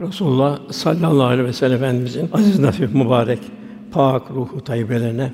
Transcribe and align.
Resulullah 0.00 0.58
sallallahu 0.70 1.24
aleyhi 1.24 1.48
ve 1.48 1.52
sellem 1.52 1.76
Efendimizin 1.76 2.30
aziz 2.32 2.58
nafif 2.58 2.94
mübarek 2.94 3.38
pak 3.92 4.30
ruhu 4.30 4.64
tayyibelerine 4.64 5.32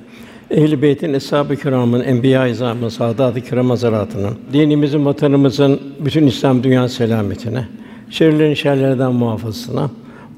Ehl-i 0.50 0.82
Beyt'in 0.82 1.14
eshab-ı 1.14 1.56
kiramın, 1.56 2.00
enbiya-i 2.00 2.50
izamın, 2.50 2.88
saadat-ı 2.88 3.40
kiram 3.40 3.70
hazaratının, 3.70 4.38
dinimizin, 4.52 5.04
vatanımızın, 5.04 5.80
bütün 6.00 6.26
İslam 6.26 6.62
dünya 6.62 6.88
selametine, 6.88 7.68
şerlerin 8.10 8.54
şerlerden 8.54 9.12
muhafazasına, 9.12 9.90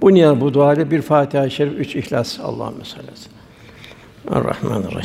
bu 0.02 0.14
niyaz 0.14 0.40
bu 0.40 0.54
dua 0.54 0.74
ile 0.74 0.90
bir 0.90 1.02
Fatiha-i 1.02 1.50
Şerif, 1.50 1.72
üç 1.78 1.96
İhlas. 1.96 2.40
Allahümme 2.40 2.84
salli 2.84 3.02
aleyhi 3.02 3.12
ve 3.12 3.16
sellem. 3.16 3.36
Na'budu 4.64 4.96
ve 4.96 5.00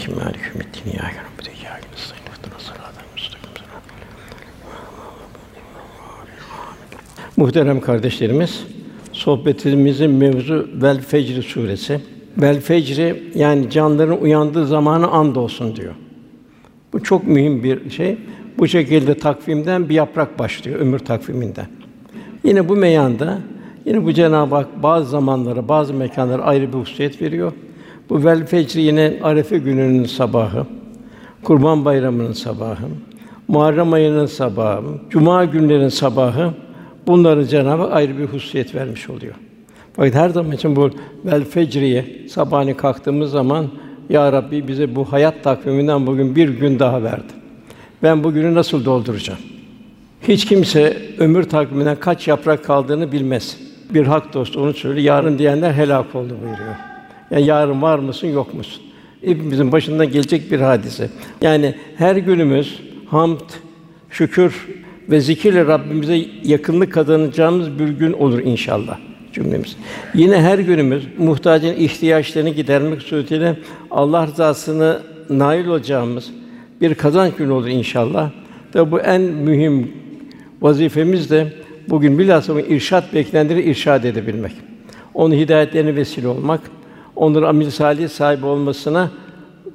iyyâke 1.55 1.87
nestaîn. 1.93 2.21
İhdina 2.31 2.59
sıratal 2.59 3.03
müstakîm. 3.13 3.65
Muhterem 7.37 7.81
kardeşlerimiz, 7.81 8.63
sohbetimizin 9.21 10.11
mevzu 10.11 10.67
Vel 10.81 11.01
Fecr 11.01 11.41
suresi. 11.41 11.99
Vel 12.37 12.61
Fecri 12.61 13.23
yani 13.35 13.69
canların 13.69 14.21
uyandığı 14.21 14.67
zamanı 14.67 15.11
and 15.11 15.35
olsun 15.35 15.75
diyor. 15.75 15.93
Bu 16.93 17.03
çok 17.03 17.27
mühim 17.27 17.63
bir 17.63 17.89
şey. 17.89 18.17
Bu 18.57 18.67
şekilde 18.67 19.17
takvimden 19.17 19.89
bir 19.89 19.93
yaprak 19.93 20.39
başlıyor 20.39 20.79
ömür 20.79 20.99
takviminden. 20.99 21.65
Yine 22.43 22.69
bu 22.69 22.75
meyanda 22.75 23.37
yine 23.85 24.05
bu 24.05 24.13
Cenab-ı 24.13 24.55
Hak 24.55 24.83
bazı 24.83 25.09
zamanlara, 25.09 25.67
bazı 25.67 25.93
mekanlara 25.93 26.43
ayrı 26.43 26.73
bir 26.73 26.77
hususiyet 26.77 27.21
veriyor. 27.21 27.51
Bu 28.09 28.23
vel 28.23 28.45
fecri 28.45 28.81
yine 28.81 29.19
Arefe 29.21 29.57
gününün 29.57 30.05
sabahı, 30.05 30.65
Kurban 31.43 31.85
Bayramı'nın 31.85 32.33
sabahı, 32.33 32.85
Muharrem 33.47 33.93
ayının 33.93 34.25
sabahı, 34.25 34.83
Cuma 35.09 35.45
günlerinin 35.45 35.89
sabahı 35.89 36.53
bunları 37.07 37.47
Cenab-ı 37.47 37.81
Hak 37.81 37.93
ayrı 37.93 38.17
bir 38.17 38.25
hususiyet 38.25 38.75
vermiş 38.75 39.09
oluyor. 39.09 39.33
Fakat 39.93 40.15
her 40.15 40.29
zaman 40.29 40.51
için 40.51 40.75
bu 40.75 40.89
vel 41.25 41.43
fecriye 41.43 42.05
sabahleyin 42.29 42.77
kalktığımız 42.77 43.31
zaman 43.31 43.67
ya 44.09 44.31
Rabbi 44.31 44.67
bize 44.67 44.95
bu 44.95 45.11
hayat 45.11 45.43
takviminden 45.43 46.07
bugün 46.07 46.35
bir 46.35 46.49
gün 46.49 46.79
daha 46.79 47.03
verdi. 47.03 47.33
Ben 48.03 48.23
bugünü 48.23 48.55
nasıl 48.55 48.85
dolduracağım? 48.85 49.39
Hiç 50.21 50.45
kimse 50.45 50.97
ömür 51.17 51.43
takviminden 51.43 51.95
kaç 51.99 52.27
yaprak 52.27 52.65
kaldığını 52.65 53.11
bilmez. 53.11 53.57
Bir 53.93 54.07
hak 54.07 54.33
dostu 54.33 54.61
onu 54.61 54.73
söylüyor. 54.73 55.05
Yarın 55.05 55.37
diyenler 55.37 55.71
helak 55.71 56.15
oldu 56.15 56.37
buyuruyor. 56.41 56.75
Yani 57.31 57.45
yarın 57.45 57.81
var 57.81 57.99
mısın, 57.99 58.27
yok 58.27 58.53
musun? 58.53 58.83
Hepimizin 59.21 59.71
başından 59.71 60.11
gelecek 60.11 60.51
bir 60.51 60.59
hadise. 60.59 61.09
Yani 61.41 61.75
her 61.97 62.15
günümüz 62.15 62.81
hamd, 63.07 63.39
şükür 64.09 64.67
ve 65.11 65.21
zikirle 65.21 65.67
Rabbimize 65.67 66.25
yakınlık 66.43 66.93
kazanacağımız 66.93 67.79
bir 67.79 67.89
gün 67.89 68.13
olur 68.13 68.39
inşallah 68.39 68.97
cümlemiz. 69.33 69.77
Yine 70.13 70.41
her 70.41 70.59
günümüz 70.59 71.07
muhtacın 71.17 71.75
ihtiyaçlarını 71.75 72.49
gidermek 72.49 73.01
suretiyle 73.01 73.57
Allah 73.91 74.27
rızasını 74.27 74.99
nail 75.29 75.67
olacağımız 75.67 76.31
bir 76.81 76.95
kazanç 76.95 77.33
günü 77.35 77.51
olur 77.51 77.67
inşallah. 77.67 78.31
Tabi 78.71 78.91
bu 78.91 78.99
en 78.99 79.21
mühim 79.21 79.91
vazifemiz 80.61 81.29
de 81.29 81.53
bugün 81.89 82.19
bilhassa 82.19 82.61
irşat 82.61 83.13
beklendiğini 83.13 83.63
irşad 83.63 84.03
edebilmek. 84.03 84.51
Onun 85.13 85.35
hidayetlerine 85.35 85.95
vesile 85.95 86.27
olmak, 86.27 86.61
onların 87.15 87.49
amel 87.49 87.69
salih 87.69 88.09
sahibi 88.09 88.45
olmasına 88.45 89.11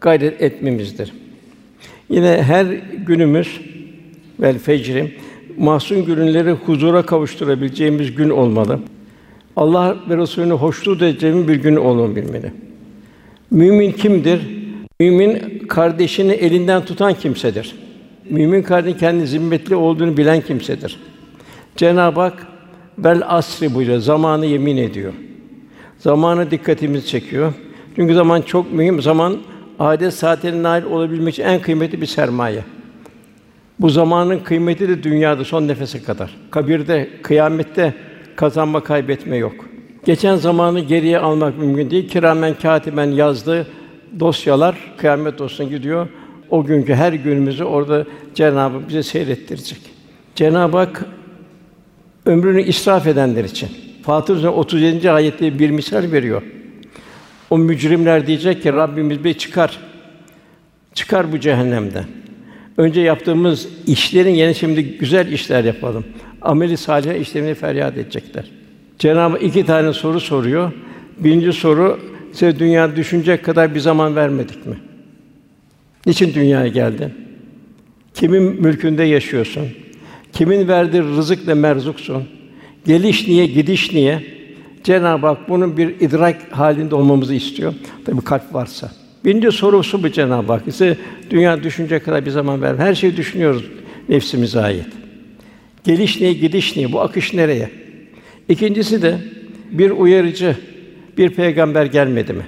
gayret 0.01 0.43
etmemizdir. 0.43 1.13
Yine 2.11 2.43
her 2.43 2.67
günümüz 3.07 3.61
vel 4.41 4.59
fecri 4.59 5.13
mahzun 5.59 6.05
günleri 6.05 6.51
huzura 6.51 7.03
kavuşturabileceğimiz 7.03 8.15
gün 8.15 8.31
olmalı. 8.31 8.79
Allah 9.57 9.97
ve 10.09 10.17
Resulü'nü 10.17 10.53
hoşnut 10.53 11.03
edeceğimiz 11.03 11.49
bir 11.49 11.55
gün 11.55 11.77
olabilmeli. 11.77 12.53
Mümin 13.51 13.93
kimdir? 13.93 14.41
Mümin 15.01 15.59
kardeşini 15.69 16.33
elinden 16.33 16.85
tutan 16.85 17.15
kimsedir. 17.15 17.75
Mümin 18.31 18.63
kardeşin 18.63 18.99
kendi 18.99 19.27
zimmetli 19.27 19.75
olduğunu 19.75 20.17
bilen 20.17 20.41
kimsedir. 20.41 21.01
Cenab-ı 21.77 22.21
Hak 22.21 22.47
bel 22.99 23.23
asri 23.27 23.75
buyuruyor. 23.75 23.99
Zamanı 23.99 24.47
yemin 24.47 24.77
ediyor. 24.77 25.13
Zamanı 25.99 26.51
dikkatimizi 26.51 27.07
çekiyor. 27.07 27.53
Çünkü 27.97 28.15
zaman 28.15 28.43
çok 28.43 28.73
mühim. 28.73 29.03
Zaman 29.03 29.37
adet 29.79 30.15
saatine 30.15 30.63
nail 30.63 30.85
olabilmek 30.85 31.35
için 31.35 31.43
en 31.43 31.61
kıymetli 31.61 32.01
bir 32.01 32.07
sermaye. 32.07 32.65
Bu 33.81 33.91
zamanın 33.91 34.39
kıymeti 34.39 34.89
de 34.89 35.03
dünyada 35.03 35.45
son 35.45 35.69
nefese 35.69 36.03
kadar. 36.03 36.37
Kabirde, 36.51 37.09
kıyamette 37.23 37.95
kazanma 38.37 38.85
kaybetme 38.85 39.37
yok. 39.37 39.55
Geçen 40.05 40.37
zamanı 40.37 40.81
geriye 40.81 41.19
almak 41.19 41.59
mümkün 41.59 41.91
değil. 41.91 42.09
Kiramen 42.09 42.55
katiben 42.55 43.11
yazdığı 43.11 43.67
dosyalar 44.21 44.77
kıyamet 44.99 45.39
dosyasına 45.39 45.77
gidiyor. 45.77 46.09
O 46.51 46.65
günkü 46.65 46.95
her 46.95 47.13
günümüzü 47.13 47.65
orada 47.65 48.05
Cenabı 48.35 48.89
bize 48.89 49.03
seyrettirecek. 49.03 49.79
Cenab-ı 50.35 50.77
Hak 50.77 51.05
ömrünü 52.27 52.63
israf 52.63 53.07
edenler 53.07 53.45
için 53.45 53.69
Fatır 54.03 54.45
37. 54.45 55.11
ayette 55.11 55.59
bir 55.59 55.71
misal 55.71 56.13
veriyor. 56.13 56.43
O 57.51 57.59
mücrimler 57.59 58.27
diyecek 58.27 58.63
ki 58.63 58.73
Rabbimiz 58.73 59.25
bir 59.25 59.35
çıkar. 59.35 59.79
Çıkar 60.95 61.33
bu 61.33 61.41
cehennemden. 61.41 62.05
Önce 62.77 63.01
yaptığımız 63.01 63.69
işlerin 63.87 64.35
yerine 64.35 64.55
şimdi 64.55 64.99
güzel 64.99 65.33
işler 65.33 65.65
yapalım. 65.65 66.05
Ameli 66.43 66.77
salih 66.77 67.21
işlerini 67.21 67.55
feryat 67.55 67.99
edecekler. 67.99 68.51
Cenabı 68.99 69.39
iki 69.39 69.67
tane 69.67 69.93
soru 69.93 70.21
soruyor. 70.21 70.73
Birinci 71.19 71.53
soru 71.53 72.01
size 72.33 72.59
dünya 72.59 72.97
düşünecek 72.97 73.45
kadar 73.45 73.75
bir 73.75 73.81
zaman 73.81 74.17
vermedik 74.17 74.67
mi? 74.67 74.77
Niçin 76.07 76.35
dünyaya 76.35 76.69
geldin? 76.69 77.15
Kimin 78.15 78.43
mülkünde 78.43 79.03
yaşıyorsun? 79.03 79.69
Kimin 80.33 80.69
verdiği 80.69 81.03
rızıkla 81.03 81.55
merzuksun? 81.55 82.25
Geliş 82.87 83.29
niye, 83.29 83.47
gidiş 83.47 83.93
niye? 83.93 84.23
Cenab-ı 84.85 85.27
Hak 85.27 85.49
bunun 85.49 85.77
bir 85.77 85.89
idrak 86.01 86.37
halinde 86.51 86.95
olmamızı 86.95 87.35
istiyor. 87.35 87.75
Tabii 88.05 88.21
kalp 88.21 88.55
varsa. 88.55 88.93
Birinci 89.25 89.53
sorusu 89.53 90.03
bu 90.03 90.09
Cenab-ı 90.09 90.53
Hak. 90.53 90.67
Bize 90.67 90.97
dünya 91.31 91.63
düşünecek 91.63 92.05
kadar 92.05 92.27
bir 92.27 92.31
zaman 92.31 92.63
ver. 92.63 92.75
Her 92.75 92.95
şeyi 92.95 93.17
düşünüyoruz 93.17 93.65
nefsimize 94.09 94.61
ait. 94.61 94.87
Geliş 95.85 96.21
niye, 96.21 96.33
gidiş 96.33 96.77
niye? 96.77 96.93
Bu 96.93 97.01
akış 97.01 97.35
nereye? 97.35 97.71
İkincisi 98.49 99.03
de 99.03 99.19
bir 99.71 99.91
uyarıcı, 99.91 100.57
bir 101.19 101.31
peygamber 101.31 101.87
gelmedi 101.87 102.33
mi? 102.33 102.47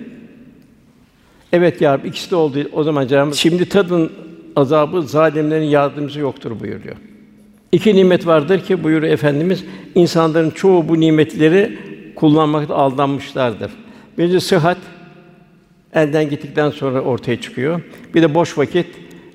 Evet 1.53 1.81
ya 1.81 1.93
Rabbi, 1.93 2.09
ikisi 2.09 2.31
de 2.31 2.37
oldu. 2.37 2.59
O 2.73 2.85
zaman 2.85 3.07
Cenab-ı 3.07 3.37
şimdi 3.37 3.69
tadın 3.69 4.13
azabı 4.57 5.03
zalimlerin 5.03 5.65
yardımcısı 5.65 6.21
yoktur 6.21 6.61
buyuruyor. 6.61 6.97
İki 7.73 7.97
nimet 7.97 8.27
vardır 8.27 8.61
ki 8.61 8.85
buyuruyor 8.85 9.13
efendimiz 9.13 9.65
insanların 9.95 10.51
çoğu 10.51 10.89
bu 10.89 11.01
nimetleri 11.01 11.79
kullanmakta 12.15 12.75
aldanmışlardır. 12.75 13.71
Birincisi 14.19 14.47
sıhhat 14.47 14.79
elden 15.95 16.31
gittikten 16.31 16.71
sonra 16.71 17.01
ortaya 17.01 17.41
çıkıyor. 17.41 17.81
Bir 18.15 18.23
de 18.23 18.35
boş 18.35 18.59
vakit 18.59 18.87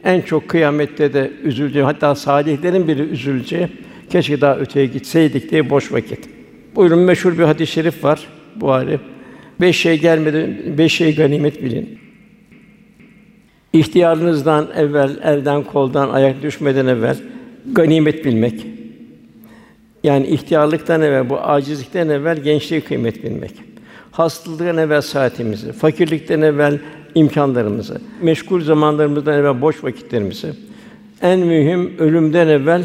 en 0.04 0.22
çok 0.22 0.50
kıyamette 0.50 1.14
de 1.14 1.32
üzüleceği, 1.44 1.86
hatta 1.86 2.16
salihlerin 2.16 2.88
biri 2.88 3.02
üzüleceği, 3.02 3.68
keşke 4.10 4.42
daha 4.42 4.58
öteye 4.58 4.86
gitseydik 4.86 5.52
diye 5.52 5.70
boş 5.70 5.92
vakit. 5.92 6.30
Buyurun 6.76 7.00
meşhur 7.00 7.38
bir 7.38 7.44
hadis-i 7.44 7.72
şerif 7.72 8.04
var 8.04 8.28
Buhari. 8.56 9.00
Beş 9.62 9.78
şey 9.78 10.00
gelmedi, 10.00 10.64
beş 10.78 10.94
şey 10.94 11.16
ganimet 11.16 11.64
bilin. 11.64 12.00
İhtiyarınızdan 13.74 14.68
evvel, 14.76 15.20
elden 15.24 15.64
koldan 15.64 16.10
ayak 16.10 16.44
düşmeden 16.44 16.88
evvel 16.88 17.18
ganimet 17.72 18.26
bilmek. 18.26 18.66
Yani 20.04 20.28
ihtiyarlıktan 20.28 21.02
evvel, 21.02 21.30
bu 21.30 21.40
acizlikten 21.40 22.10
evvel 22.10 22.38
gençliği 22.38 22.82
kıymet 22.82 23.24
bilmek. 23.24 23.73
Hastalıktan 24.14 24.78
evvel 24.78 25.02
saatimizi, 25.02 25.72
fakirlikten 25.72 26.42
evvel 26.42 26.80
imkanlarımızı, 27.16 28.02
meşgul 28.22 28.62
zamanlarımızdan 28.62 29.40
evvel 29.40 29.62
boş 29.62 29.84
vakitlerimizi, 29.84 30.54
en 31.22 31.40
mühim 31.40 31.98
ölümden 31.98 32.48
evvel 32.48 32.84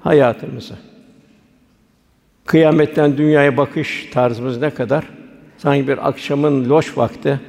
hayatımızı. 0.00 0.74
Kıyametten 2.46 3.16
dünyaya 3.18 3.56
bakış 3.56 4.10
tarzımız 4.12 4.58
ne 4.58 4.70
kadar? 4.70 5.04
Sanki 5.58 5.88
bir 5.88 6.08
akşamın 6.08 6.68
loş 6.68 6.98
vakti, 6.98 7.40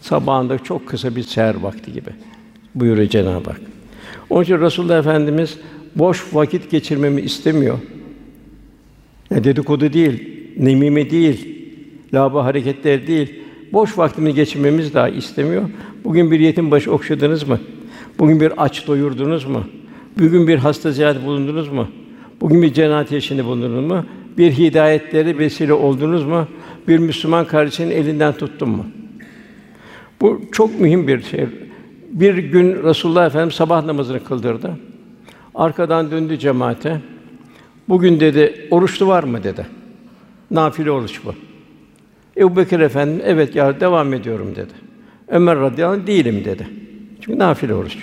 sabahında 0.00 0.58
çok 0.58 0.88
kısa 0.88 1.16
bir 1.16 1.22
seher 1.22 1.54
vakti 1.54 1.92
gibi 1.92 2.10
buyuruyor 2.74 3.08
Cenab-ı 3.08 3.50
Hak. 3.50 3.60
Onun 4.30 4.42
için 4.42 4.60
Resulullah 4.60 4.98
Efendimiz 4.98 5.58
boş 5.96 6.26
vakit 6.32 6.70
geçirmemi 6.70 7.20
istemiyor. 7.20 7.78
Ne 9.30 9.44
dedikodu 9.44 9.92
değil, 9.92 10.28
nemime 10.56 11.10
değil, 11.10 11.57
laba 12.14 12.44
hareketler 12.44 13.06
değil. 13.06 13.40
Boş 13.72 13.98
vaktini 13.98 14.34
geçirmemiz 14.34 14.94
daha 14.94 15.08
istemiyor. 15.08 15.62
Bugün 16.04 16.30
bir 16.30 16.40
yetim 16.40 16.70
başı 16.70 16.92
okşadınız 16.92 17.48
mı? 17.48 17.58
Bugün 18.18 18.40
bir 18.40 18.64
aç 18.64 18.86
doyurdunuz 18.86 19.44
mu? 19.44 19.64
Bugün 20.18 20.48
bir 20.48 20.58
hasta 20.58 20.92
ziyaret 20.92 21.24
bulundunuz 21.24 21.68
mu? 21.68 21.88
Bugün 22.40 22.62
bir 22.62 22.72
cenazet 22.72 23.12
yaşında 23.12 23.44
bulundunuz 23.44 23.84
mu? 23.84 24.04
Bir 24.38 24.52
hidayetleri 24.52 25.38
vesile 25.38 25.72
oldunuz 25.72 26.24
mu? 26.24 26.46
Bir 26.88 26.98
Müslüman 26.98 27.44
kardeşinin 27.44 27.90
elinden 27.90 28.32
tuttun 28.32 28.68
mu? 28.68 28.86
Bu 30.20 30.40
çok 30.52 30.80
mühim 30.80 31.08
bir 31.08 31.22
şey. 31.22 31.46
Bir 32.10 32.38
gün 32.38 32.82
Resulullah 32.82 33.26
Efendimiz 33.26 33.54
sabah 33.54 33.84
namazını 33.84 34.24
kıldırdı. 34.24 34.70
Arkadan 35.54 36.10
döndü 36.10 36.38
cemaate. 36.38 37.00
Bugün 37.88 38.20
dedi, 38.20 38.68
oruçlu 38.70 39.06
var 39.06 39.24
mı 39.24 39.44
dedi. 39.44 39.66
Nafile 40.50 40.90
oruç 40.90 41.20
bu. 41.24 41.47
Ebu 42.38 42.56
Bekir 42.56 42.80
Efendi, 42.80 43.22
evet 43.26 43.54
ya 43.54 43.80
devam 43.80 44.14
ediyorum 44.14 44.56
dedi. 44.56 44.72
Ömer 45.28 45.58
radıyallahu 45.58 46.00
anh, 46.00 46.06
değilim 46.06 46.42
dedi. 46.44 46.66
Çünkü 47.20 47.38
nafile 47.38 47.74
oruç. 47.74 47.96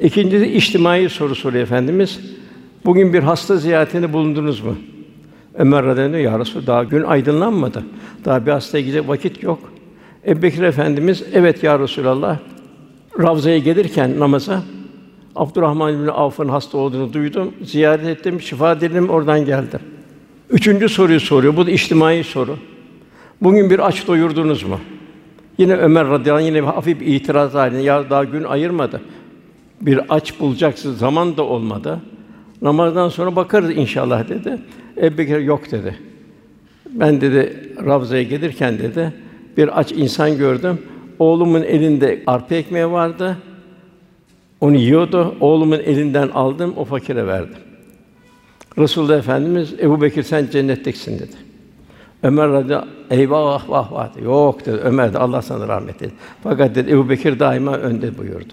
İkincisi 0.00 0.46
içtimai 0.46 1.08
soru 1.08 1.34
soruyor 1.34 1.62
efendimiz. 1.62 2.20
Bugün 2.84 3.12
bir 3.12 3.22
hasta 3.22 3.56
ziyaretinde 3.56 4.12
bulundunuz 4.12 4.60
mu? 4.60 4.76
Ömer 5.54 5.84
radıyallahu 5.84 6.16
anh, 6.16 6.24
ya 6.24 6.38
Resul, 6.38 6.66
daha 6.66 6.84
gün 6.84 7.02
aydınlanmadı. 7.02 7.82
Daha 8.24 8.46
bir 8.46 8.50
hastaya 8.50 8.82
gidecek 8.82 9.08
vakit 9.08 9.42
yok. 9.42 9.72
Ebu 10.26 10.42
Bekir 10.42 10.62
Efendimiz, 10.62 11.24
evet 11.34 11.62
ya 11.62 11.78
Resulallah, 11.78 12.38
Ravza'ya 13.18 13.58
gelirken 13.58 14.18
namaza 14.18 14.62
Abdurrahman 15.36 16.02
bin 16.02 16.06
Avf'ın 16.06 16.48
hasta 16.48 16.78
olduğunu 16.78 17.12
duydum. 17.12 17.52
Ziyaret 17.64 18.06
ettim, 18.06 18.40
şifa 18.40 18.80
diledim, 18.80 19.08
oradan 19.08 19.44
geldim. 19.44 19.80
Üçüncü 20.50 20.88
soruyu 20.88 21.20
soruyor. 21.20 21.56
Bu 21.56 21.66
da 21.66 21.70
içtimai 21.70 22.24
soru. 22.24 22.56
Bugün 23.42 23.70
bir 23.70 23.86
aç 23.86 24.06
doyurdunuz 24.06 24.62
mu? 24.62 24.80
Yine 25.58 25.76
Ömer 25.76 26.08
radıyallahu 26.08 26.42
anh 26.42 26.46
yine 26.46 26.62
bir 26.62 26.66
hafif 26.66 27.02
itiraz 27.02 27.54
halinde. 27.54 27.82
Ya 27.82 28.10
daha 28.10 28.24
gün 28.24 28.44
ayırmadı. 28.44 29.00
Bir 29.80 30.00
aç 30.08 30.40
bulacaksın 30.40 30.94
zaman 30.94 31.36
da 31.36 31.42
olmadı. 31.42 32.00
Namazdan 32.62 33.08
sonra 33.08 33.36
bakarız 33.36 33.70
inşallah 33.70 34.28
dedi. 34.28 34.58
Ebu 35.02 35.22
yok 35.42 35.70
dedi. 35.70 35.98
Ben 36.86 37.20
dedi 37.20 37.72
Ravza'ya 37.84 38.22
gelirken 38.22 38.78
dedi 38.78 39.12
bir 39.56 39.80
aç 39.80 39.92
insan 39.92 40.38
gördüm. 40.38 40.78
Oğlumun 41.18 41.62
elinde 41.62 42.22
arpa 42.26 42.54
ekmeği 42.54 42.90
vardı. 42.90 43.36
Onu 44.60 44.76
yiyordu. 44.76 45.34
Oğlumun 45.40 45.78
elinden 45.78 46.28
aldım, 46.28 46.74
o 46.76 46.84
fakire 46.84 47.26
verdim. 47.26 47.58
Resulullah 48.78 49.18
Efendimiz 49.18 49.74
Ebu 49.80 50.00
Bekir 50.00 50.22
sen 50.22 50.48
cennettesin 50.52 51.18
dedi. 51.18 51.41
Ömer 52.22 52.48
radıyallahu 52.48 52.88
eyvah 53.10 53.68
vah 53.68 53.92
vah 53.92 54.14
dedi. 54.14 54.24
Yok 54.24 54.66
dedi. 54.66 54.76
Ömer 54.76 55.12
de 55.12 55.18
Allah 55.18 55.42
sana 55.42 55.68
rahmet 55.68 56.02
eylesin. 56.02 56.18
Fakat 56.42 56.74
dedi 56.74 56.90
Ebu 56.90 57.08
Bekir 57.08 57.38
daima 57.38 57.76
önde 57.76 58.18
buyurdu. 58.18 58.52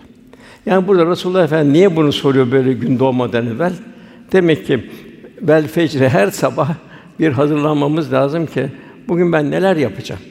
Yani 0.65 0.87
burada 0.87 1.05
Resulullah 1.05 1.43
Efendimiz 1.43 1.73
niye 1.73 1.95
bunu 1.95 2.11
soruyor 2.11 2.51
böyle 2.51 2.73
gün 2.73 2.99
doğmadan 2.99 3.47
evvel? 3.47 3.73
Demek 4.31 4.67
ki 4.67 4.89
bel 5.41 5.67
fecre 5.67 6.09
her 6.09 6.27
sabah 6.27 6.69
bir 7.19 7.31
hazırlanmamız 7.31 8.13
lazım 8.13 8.45
ki 8.45 8.69
bugün 9.07 9.31
ben 9.31 9.51
neler 9.51 9.75
yapacağım? 9.75 10.21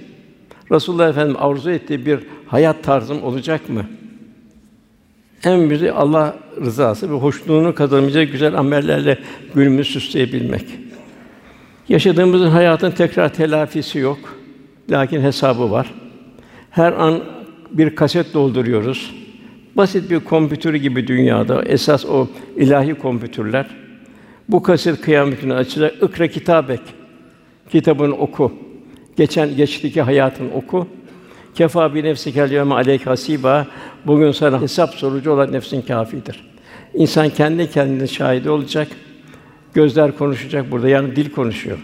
Resulullah 0.73 1.09
Efendimiz 1.09 1.41
arzu 1.41 1.71
ettiği 1.71 2.07
bir 2.07 2.21
hayat 2.47 2.83
tarzım 2.83 3.23
olacak 3.23 3.69
mı? 3.69 3.85
En 5.45 5.71
büyüğü 5.71 5.91
Allah 5.91 6.37
rızası 6.61 7.11
ve 7.11 7.15
hoşluğunu 7.15 7.75
kazanabilecek 7.75 8.33
güzel 8.33 8.59
amellerle 8.59 9.19
günümüzü 9.55 9.91
süsleyebilmek. 9.91 10.65
Yaşadığımızın 11.89 12.49
hayatın 12.49 12.91
tekrar 12.91 13.35
telafisi 13.35 13.99
yok. 13.99 14.19
Lakin 14.91 15.21
hesabı 15.21 15.71
var. 15.71 15.95
Her 16.71 16.93
an 16.93 17.21
bir 17.71 17.97
kaset 17.97 18.35
dolduruyoruz. 18.35 19.15
Basit 19.77 20.11
bir 20.11 20.21
kompütür 20.21 20.75
gibi 20.75 21.07
dünyada 21.07 21.63
esas 21.63 22.07
o 22.07 22.29
ilahi 22.57 22.95
kompütürler. 22.95 23.67
Bu 24.49 24.63
kaset 24.63 25.01
kıyametini 25.01 25.55
açacak. 25.55 26.03
Ikra 26.03 26.29
kitabek. 26.29 26.81
Kitabını 27.71 28.15
oku. 28.15 28.53
Geçen 29.17 29.57
geçtiki 29.57 30.03
hayatın 30.03 30.51
oku. 30.55 30.87
Kefa 31.55 31.95
bi 31.95 32.05
nefsikel 32.05 32.51
yevme 32.51 32.75
aleyk 32.75 33.07
hasiba. 33.07 33.67
Bugün 34.07 34.33
sana 34.33 34.61
hesap 34.61 34.95
sorucu 34.95 35.33
olan 35.33 35.53
nefsin 35.53 35.83
kâfidir. 35.83 36.49
İnsan 36.95 37.31
kendi 37.31 37.71
kendine 37.71 38.07
şahidi 38.07 38.51
olacak. 38.51 38.89
Gözler 39.79 40.17
konuşacak 40.17 40.71
burada. 40.71 40.89
Yani 40.89 41.17
dil 41.17 41.31
konuşuyor. 41.31 41.79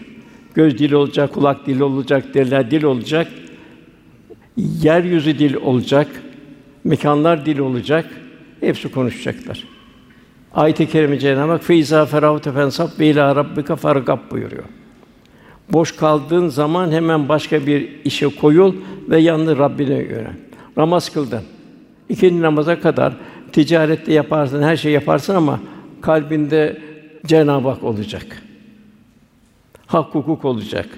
Göz 0.55 0.77
dil 0.79 0.91
olacak, 0.91 1.33
kulak 1.33 1.67
dil 1.67 1.79
olacak, 1.79 2.33
diller 2.33 2.71
dil 2.71 2.83
olacak. 2.83 3.27
Yeryüzü 4.57 5.39
dil 5.39 5.55
olacak. 5.55 6.07
Mekanlar 6.83 7.45
dil 7.45 7.59
olacak. 7.59 8.05
Hepsi 8.59 8.91
konuşacaklar. 8.91 9.63
Ayet-i 10.53 10.89
kerime 10.89 11.19
Cenab-ı 11.19 11.51
Hak 11.51 11.63
feiza 11.63 12.05
ferahte 12.05 12.51
fensab 12.51 12.89
ve 12.99 13.07
ila 13.07 13.35
rabbika 13.35 13.75
fargab 13.75 14.19
buyuruyor. 14.31 14.63
Boş 15.69 15.91
kaldığın 15.91 16.47
zaman 16.47 16.91
hemen 16.91 17.29
başka 17.29 17.67
bir 17.67 17.89
işe 18.05 18.27
koyul 18.27 18.73
ve 19.09 19.19
yalnız 19.19 19.57
Rabbine 19.57 19.93
yönel. 19.93 20.35
Namaz 20.77 21.13
kıldın. 21.13 21.41
İkinci 22.09 22.41
namaza 22.41 22.79
kadar 22.79 23.13
ticarette 23.51 24.13
yaparsın, 24.13 24.63
her 24.63 24.77
şey 24.77 24.91
yaparsın 24.91 25.35
ama 25.35 25.59
kalbinde 26.01 26.94
Cenab-ı 27.27 27.69
Hak 27.69 27.83
olacak. 27.83 28.41
Hak 29.87 30.15
hukuk 30.15 30.45
olacak. 30.45 30.89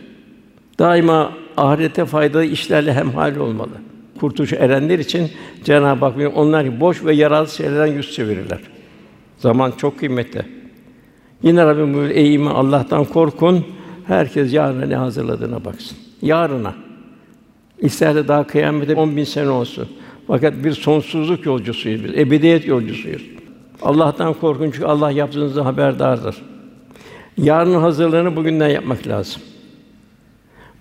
Daima 0.79 1.33
ahirete 1.57 2.05
faydalı 2.05 2.45
işlerle 2.45 2.93
hemhal 2.93 3.35
olmalı. 3.35 3.71
Kurtuluş 4.19 4.53
erenler 4.53 4.99
için 4.99 5.31
Cenab-ı 5.63 6.05
Hak 6.05 6.37
onlar 6.37 6.79
boş 6.79 7.05
ve 7.05 7.13
yararlı 7.13 7.49
şeylerden 7.49 7.93
yüz 7.93 8.11
çevirirler. 8.11 8.59
Zaman 9.37 9.71
çok 9.77 9.99
kıymetli. 9.99 10.45
Yine 11.43 11.65
Rabbim 11.65 11.93
buyuruyor, 11.93 12.15
ey 12.15 12.33
iman 12.33 12.55
Allah'tan 12.55 13.05
korkun, 13.05 13.65
herkes 14.07 14.53
yarına 14.53 14.85
ne 14.85 14.95
hazırladığına 14.95 15.65
baksın. 15.65 15.97
Yarına. 16.21 16.73
İster 17.79 18.15
de 18.15 18.27
daha 18.27 18.47
kıyamete 18.47 18.95
on 18.95 19.17
bin 19.17 19.23
sene 19.23 19.49
olsun. 19.49 19.87
Fakat 20.27 20.63
bir 20.63 20.71
sonsuzluk 20.71 21.45
yolcusuyuz 21.45 22.03
biz, 22.03 22.13
ebediyet 22.13 22.67
yolcusuyuz. 22.67 23.36
Allah'tan 23.81 24.33
korkun 24.33 24.71
çünkü 24.71 24.85
Allah 24.85 25.11
yaptığınızda 25.11 25.65
haberdardır. 25.65 26.35
Yarının 27.37 27.81
hazırlığını 27.81 28.35
bugünden 28.35 28.69
yapmak 28.69 29.07
lazım. 29.07 29.41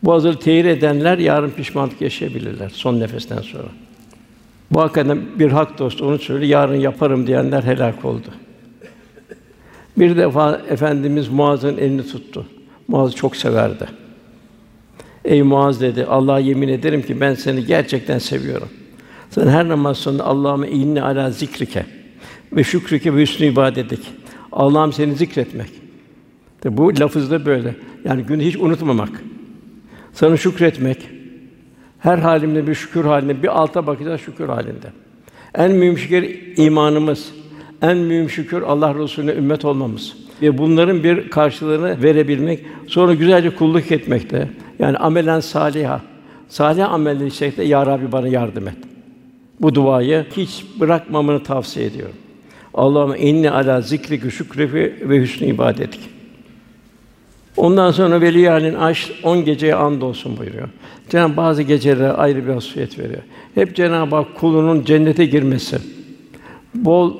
Bu 0.02 0.12
hazır 0.12 0.34
tehir 0.34 0.64
edenler 0.64 1.19
yarın 1.19 1.50
pişmanlık 1.50 2.00
yaşayabilirler 2.00 2.69
son 2.69 3.00
nefesten 3.00 3.38
sonra. 3.38 3.68
Bu 4.70 4.80
hakikaten 4.80 5.20
bir 5.38 5.52
hak 5.52 5.78
dostu 5.78 6.06
onu 6.06 6.18
söylüyor. 6.18 6.50
Yarın 6.50 6.80
yaparım 6.80 7.26
diyenler 7.26 7.62
helak 7.62 8.04
oldu. 8.04 8.28
Bir 9.99 10.16
defa 10.16 10.61
efendimiz 10.68 11.28
Muaz'ın 11.28 11.76
elini 11.76 12.06
tuttu. 12.06 12.47
Muaz 12.88 13.14
çok 13.14 13.37
severdi. 13.37 13.87
Ey 15.25 15.42
Muaz 15.42 15.80
dedi, 15.80 16.04
Allah'a 16.04 16.38
yemin 16.38 16.68
ederim 16.68 17.02
ki 17.02 17.20
ben 17.20 17.35
seni 17.35 17.66
gerçekten 17.66 18.18
seviyorum. 18.18 18.68
Sen 19.30 19.49
her 19.49 19.68
namaz 19.68 19.99
sonunda 19.99 20.25
Allah'ıma 20.25 20.66
inni 20.66 21.02
ala 21.02 21.30
zikrike 21.30 21.87
ve 22.52 22.64
şükrike 22.64 23.14
ve 23.14 23.22
hüsnü 23.22 23.46
ibadetik. 23.46 24.00
Allah'ım 24.52 24.92
seni 24.92 25.14
zikretmek. 25.14 25.70
Tabi 26.60 26.76
bu 26.76 27.00
lafızda 27.00 27.46
böyle. 27.46 27.74
Yani 28.04 28.22
günü 28.22 28.44
hiç 28.44 28.56
unutmamak. 28.56 29.22
Sana 30.12 30.36
şükretmek. 30.36 31.08
Her 31.98 32.18
halimde 32.18 32.66
bir 32.66 32.74
şükür 32.74 33.04
halinde, 33.04 33.42
bir 33.42 33.58
alta 33.58 33.86
bakacağız 33.86 34.20
şükür 34.20 34.48
halinde. 34.48 34.92
En 35.54 35.72
mühim 35.72 35.98
şükür 35.98 36.38
imanımız. 36.56 37.32
En 37.82 37.98
mühim 37.98 38.30
şükür 38.30 38.62
Allah 38.62 38.94
Resulüne 38.94 39.32
ümmet 39.32 39.64
olmamız 39.64 40.16
ve 40.42 40.58
bunların 40.58 41.04
bir 41.04 41.30
karşılığını 41.30 42.02
verebilmek, 42.02 42.64
sonra 42.86 43.14
güzelce 43.14 43.50
kulluk 43.50 43.92
etmekte. 43.92 44.48
Yani 44.78 44.96
amelen 44.96 45.40
saliha. 45.40 46.00
Salih 46.48 46.92
amelleri 46.92 47.30
şekilde 47.30 47.62
ya 47.62 47.86
Rabbi 47.86 48.12
bana 48.12 48.28
yardım 48.28 48.68
et. 48.68 48.76
Bu 49.60 49.74
duayı 49.74 50.26
hiç 50.36 50.64
bırakmamını 50.80 51.42
tavsiye 51.42 51.86
ediyorum. 51.86 52.14
Allahümme 52.76 53.18
inni 53.18 53.50
ala 53.50 53.80
zikriki 53.80 54.30
şükriki 54.30 55.09
ve 55.09 55.21
hüsnü 55.21 55.47
ibadetik. 55.47 56.00
Ondan 57.56 57.90
sonra 57.90 58.21
veliyânin 58.21 58.75
aş 58.75 59.12
10 59.23 59.45
geceye 59.45 59.75
and 59.75 60.02
olsun 60.02 60.37
buyuruyor. 60.37 60.68
Cenab 61.11 61.37
bazı 61.37 61.62
gecelere 61.62 62.09
ayrı 62.09 62.47
bir 62.47 62.52
hasiyet 62.52 62.99
veriyor. 62.99 63.23
Hep 63.54 63.76
Cenab-ı 63.76 64.16
Hak 64.16 64.35
kulunun 64.35 64.85
cennete 64.85 65.26
girmesi, 65.26 65.78
bol 66.75 67.14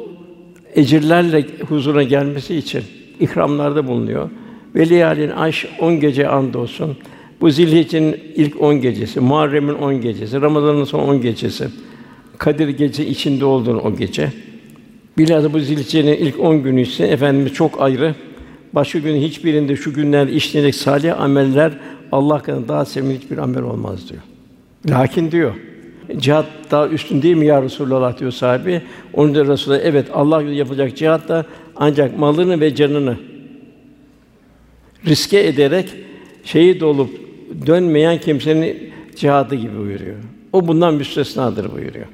ecirlerle 0.75 1.47
huzura 1.69 2.03
gelmesi 2.03 2.57
için 2.57 2.83
ikramlarda 3.21 3.87
bulunuyor. 3.87 4.31
Veliyâlin 4.75 5.31
aş 5.31 5.67
10 5.81 6.01
gece 6.01 6.29
and 6.29 6.55
olsun. 6.55 6.97
Bu 7.41 7.51
Zilhicce'nin 7.51 8.21
ilk 8.35 8.63
10 8.63 8.81
gecesi, 8.81 9.21
Muharrem'in 9.21 9.75
10 9.75 10.01
gecesi, 10.01 10.41
Ramazan'ın 10.41 10.85
son 10.85 11.09
10 11.09 11.21
gecesi. 11.21 11.69
Kadir 12.39 12.69
gece 12.69 13.07
içinde 13.07 13.45
olduğun 13.45 13.79
o 13.79 13.97
gece. 13.97 14.33
Bilhassa 15.19 15.53
bu 15.53 15.61
Zilhicce'nin 15.61 16.17
ilk 16.17 16.41
10 16.41 16.63
günü 16.63 16.81
ise 16.81 17.07
efendimiz 17.07 17.53
çok 17.53 17.83
ayrı. 17.83 18.15
Başka 18.73 18.99
gün 18.99 19.17
hiçbirinde 19.17 19.77
şu 19.77 19.95
günlerde 19.95 20.33
işlenecek 20.33 20.75
salih 20.75 21.21
ameller 21.21 21.73
Allah 22.13 22.43
katında 22.43 22.69
daha 22.69 22.85
sevimli 22.85 23.19
hiçbir 23.19 23.39
amel 23.39 23.63
olmaz 23.63 24.11
diyor. 24.11 24.23
Lakin 24.91 25.31
diyor, 25.31 25.55
cihat 26.17 26.47
daha 26.71 26.89
üstün 26.89 27.23
değil 27.23 27.37
mi 27.37 27.47
ya 27.47 27.63
Resulullah 27.63 28.19
diyor 28.19 28.31
sahibi. 28.31 28.83
Onun 29.13 29.35
da 29.35 29.47
Resulullah 29.47 29.81
evet 29.83 30.07
Allah 30.13 30.41
yolunda 30.41 30.59
yapılacak 30.59 30.97
cihat 30.97 31.29
da 31.29 31.47
ancak 31.77 32.19
malını 32.19 32.61
ve 32.61 32.75
canını 32.75 33.17
riske 35.07 35.47
ederek 35.47 35.95
şehit 36.45 36.83
olup 36.83 37.11
dönmeyen 37.67 38.19
kimsenin 38.21 38.93
cihadı 39.17 39.55
gibi 39.55 39.79
buyuruyor. 39.79 40.17
O 40.53 40.69
bundan 40.69 40.95
müstesnadır 40.95 41.73
buyuruyor. 41.73 42.07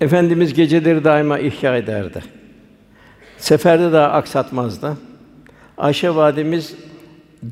Efendimiz 0.00 0.54
geceleri 0.54 1.04
daima 1.04 1.38
ihya 1.38 1.76
ederdi. 1.76 2.22
Seferde 3.38 3.92
daha 3.92 4.08
aksatmazdı. 4.10 4.96
Ayşe 5.78 6.14
validemiz 6.14 6.74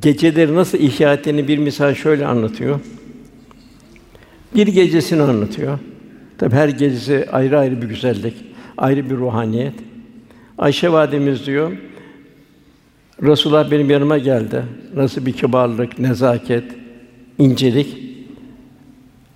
geceleri 0.02 0.54
nasıl 0.54 0.78
ihya 0.78 1.14
ettiğini 1.14 1.48
bir 1.48 1.58
misal 1.58 1.94
şöyle 1.94 2.26
anlatıyor. 2.26 2.80
Bir 4.54 4.66
gecesini 4.66 5.22
anlatıyor. 5.22 5.78
Tabi 6.38 6.54
her 6.54 6.68
gecesi 6.68 7.26
ayrı 7.32 7.58
ayrı 7.58 7.82
bir 7.82 7.88
güzellik, 7.88 8.34
ayrı 8.76 9.10
bir 9.10 9.16
ruhaniyet. 9.16 9.74
Ayşe 10.58 10.92
validemiz 10.92 11.46
diyor, 11.46 11.72
Resulullah 13.22 13.70
benim 13.70 13.90
yanıma 13.90 14.18
geldi. 14.18 14.62
Nasıl 14.94 15.26
bir 15.26 15.32
kibarlık, 15.32 15.98
nezaket, 15.98 16.64
incelik. 17.38 17.98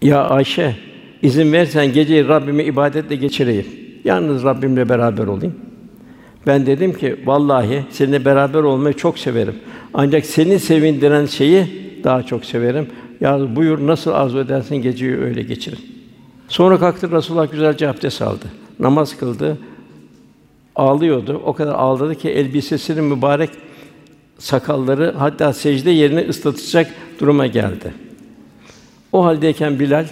Ya 0.02 0.24
Ayşe, 0.24 0.76
izin 1.22 1.52
versen 1.52 1.92
geceyi 1.92 2.28
Rabbime 2.28 2.64
ibadetle 2.64 3.16
geçireyim. 3.16 3.66
Yalnız 4.04 4.44
Rabbimle 4.44 4.88
beraber 4.88 5.26
olayım. 5.26 5.54
Ben 6.46 6.66
dedim 6.66 6.92
ki 6.92 7.16
vallahi 7.24 7.84
seninle 7.90 8.24
beraber 8.24 8.62
olmayı 8.62 8.94
çok 8.94 9.18
severim. 9.18 9.54
Ancak 9.94 10.26
seni 10.26 10.58
sevindiren 10.58 11.26
şeyi 11.26 11.66
daha 12.04 12.22
çok 12.22 12.44
severim. 12.44 12.86
Ya 13.20 13.56
buyur 13.56 13.86
nasıl 13.86 14.10
arzu 14.10 14.38
edersin 14.38 14.76
geceyi 14.76 15.16
öyle 15.16 15.42
geçirin. 15.42 15.78
Sonra 16.48 16.78
kalktı 16.78 17.10
Resulullah 17.10 17.50
güzelce 17.50 17.88
abdest 17.88 18.22
aldı. 18.22 18.44
Namaz 18.78 19.16
kıldı. 19.16 19.58
Ağlıyordu. 20.76 21.42
O 21.44 21.52
kadar 21.52 21.74
ağladı 21.74 22.14
ki 22.14 22.30
elbisesinin 22.30 23.04
mübarek 23.04 23.50
sakalları 24.38 25.14
hatta 25.18 25.52
secde 25.52 25.90
yerini 25.90 26.28
ıslatacak 26.28 26.90
duruma 27.20 27.46
geldi. 27.46 27.94
O 29.12 29.24
haldeyken 29.24 29.78
Bilal 29.78 30.06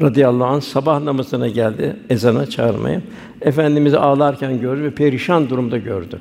radıyallahu 0.00 0.46
anh 0.46 0.60
sabah 0.60 1.02
namazına 1.02 1.48
geldi 1.48 1.96
ezana 2.10 2.46
çağırmaya. 2.46 3.00
Efendimizi 3.40 3.98
ağlarken 3.98 4.60
gördü 4.60 4.82
ve 4.82 4.90
perişan 4.90 5.50
durumda 5.50 5.78
gördü. 5.78 6.20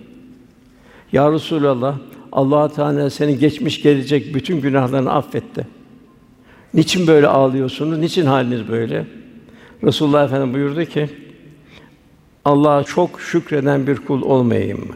Ya 1.12 1.31
Resulallah, 1.31 1.95
Allah 2.31 2.69
Teala 2.69 3.09
senin 3.09 3.39
geçmiş 3.39 3.81
gelecek 3.81 4.36
bütün 4.36 4.62
günahlarını 4.62 5.13
affetti. 5.13 5.67
Niçin 6.74 7.07
böyle 7.07 7.27
ağlıyorsunuz? 7.27 8.00
Niçin 8.00 8.25
haliniz 8.25 8.67
böyle? 8.67 9.05
Resulullah 9.83 10.25
Efendimiz 10.25 10.53
buyurdu 10.53 10.86
ki: 10.86 11.09
Allah'a 12.45 12.83
çok 12.83 13.21
şükreden 13.21 13.88
bir 13.88 13.95
kul 13.95 14.21
olmayayım 14.21 14.79
mı? 14.79 14.93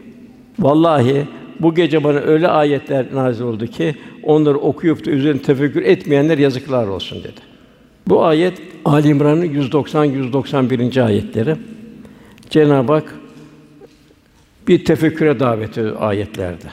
Vallahi 0.58 1.26
bu 1.60 1.74
gece 1.74 2.04
bana 2.04 2.18
öyle 2.18 2.48
ayetler 2.48 3.06
nazil 3.14 3.44
oldu 3.44 3.66
ki 3.66 3.94
onları 4.22 4.58
okuyup 4.58 5.06
da 5.06 5.10
üzerine 5.10 5.42
tefekkür 5.42 5.82
etmeyenler 5.82 6.38
yazıklar 6.38 6.86
olsun 6.86 7.18
dedi. 7.18 7.40
Bu 8.06 8.24
ayet 8.24 8.62
Ali 8.84 9.08
İmran'ın 9.08 9.44
190 9.44 10.04
191. 10.04 10.96
ayetleri. 10.96 11.56
Cenab-ı 12.50 12.92
Hak 12.92 13.14
bir 14.68 14.84
tefekküre 14.84 15.40
davet 15.40 15.78
ediyor 15.78 15.96
ayetlerde. 15.98 16.66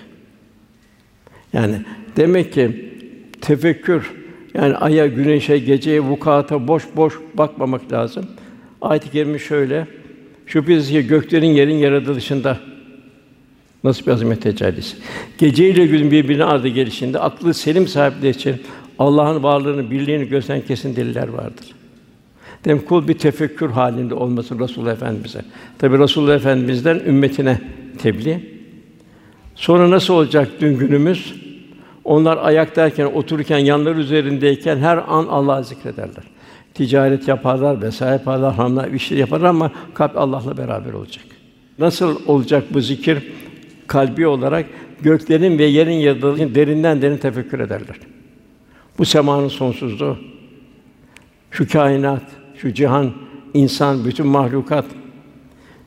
Yani 1.53 1.75
demek 2.17 2.53
ki 2.53 2.91
tefekkür 3.41 4.11
yani 4.53 4.75
aya, 4.75 5.07
güneşe, 5.07 5.57
geceye, 5.57 5.99
vukuata 5.99 6.67
boş 6.67 6.83
boş 6.95 7.13
bakmamak 7.33 7.91
lazım. 7.91 8.25
Ayet-i 8.81 9.11
kerime 9.11 9.39
şöyle: 9.39 9.87
Şüphesiz 10.45 10.89
ki 10.89 11.07
göklerin 11.07 11.49
yerin 11.49 11.75
yaratılışında 11.75 12.59
nasıl 13.83 14.05
bir 14.05 14.11
azamet 14.11 14.41
tecellisi. 14.41 14.97
Gece 15.37 15.69
ile 15.69 15.85
gün 15.85 16.11
birbirine 16.11 16.43
ardı 16.43 16.67
gelişinde 16.67 17.19
aklı 17.19 17.53
selim 17.53 17.87
sahipleri 17.87 18.31
için 18.35 18.55
Allah'ın 18.99 19.43
varlığını, 19.43 19.91
birliğini 19.91 20.27
gösteren 20.27 20.61
kesin 20.61 20.95
deliller 20.95 21.27
vardır. 21.27 21.80
Dem 22.65 22.79
kul 22.79 23.07
bir 23.07 23.13
tefekkür 23.13 23.69
halinde 23.69 24.13
olması 24.13 24.59
Resulullah 24.59 24.91
Efendimize. 24.91 25.41
Tabi 25.79 25.99
Resulullah 25.99 26.35
Efendimizden 26.35 26.99
ümmetine 26.99 27.61
tebliğ. 27.97 28.39
Sonra 29.55 29.89
nasıl 29.89 30.13
olacak 30.13 30.49
dün 30.59 30.77
günümüz? 30.77 31.41
Onlar 32.03 32.37
ayaktayken, 32.37 33.05
otururken, 33.05 33.57
yanları 33.57 33.99
üzerindeyken 33.99 34.77
her 34.77 34.97
an 34.97 35.27
Allah'ı 35.27 35.63
zikrederler. 35.63 36.23
Ticaret 36.73 37.27
yaparlar, 37.27 37.81
vesaire 37.81 38.11
yaparlar, 38.11 38.53
hanımlar 38.55 38.87
işler 38.87 39.17
yaparlar 39.17 39.49
ama 39.49 39.71
kalp 39.93 40.17
Allah'la 40.17 40.57
beraber 40.57 40.93
olacak. 40.93 41.25
Nasıl 41.79 42.19
olacak 42.27 42.63
bu 42.73 42.81
zikir? 42.81 43.31
Kalbi 43.87 44.27
olarak 44.27 44.65
göklerin 45.01 45.59
ve 45.59 45.63
yerin 45.63 45.91
yaratılışını 45.91 46.55
derinden 46.55 47.01
derin 47.01 47.17
tefekkür 47.17 47.59
ederler. 47.59 47.95
Bu 48.97 49.05
semanın 49.05 49.47
sonsuzluğu, 49.47 50.17
şu 51.51 51.67
kainat, 51.67 52.23
şu 52.61 52.73
cihan, 52.73 53.11
insan, 53.53 54.05
bütün 54.05 54.27
mahlukat 54.27 54.85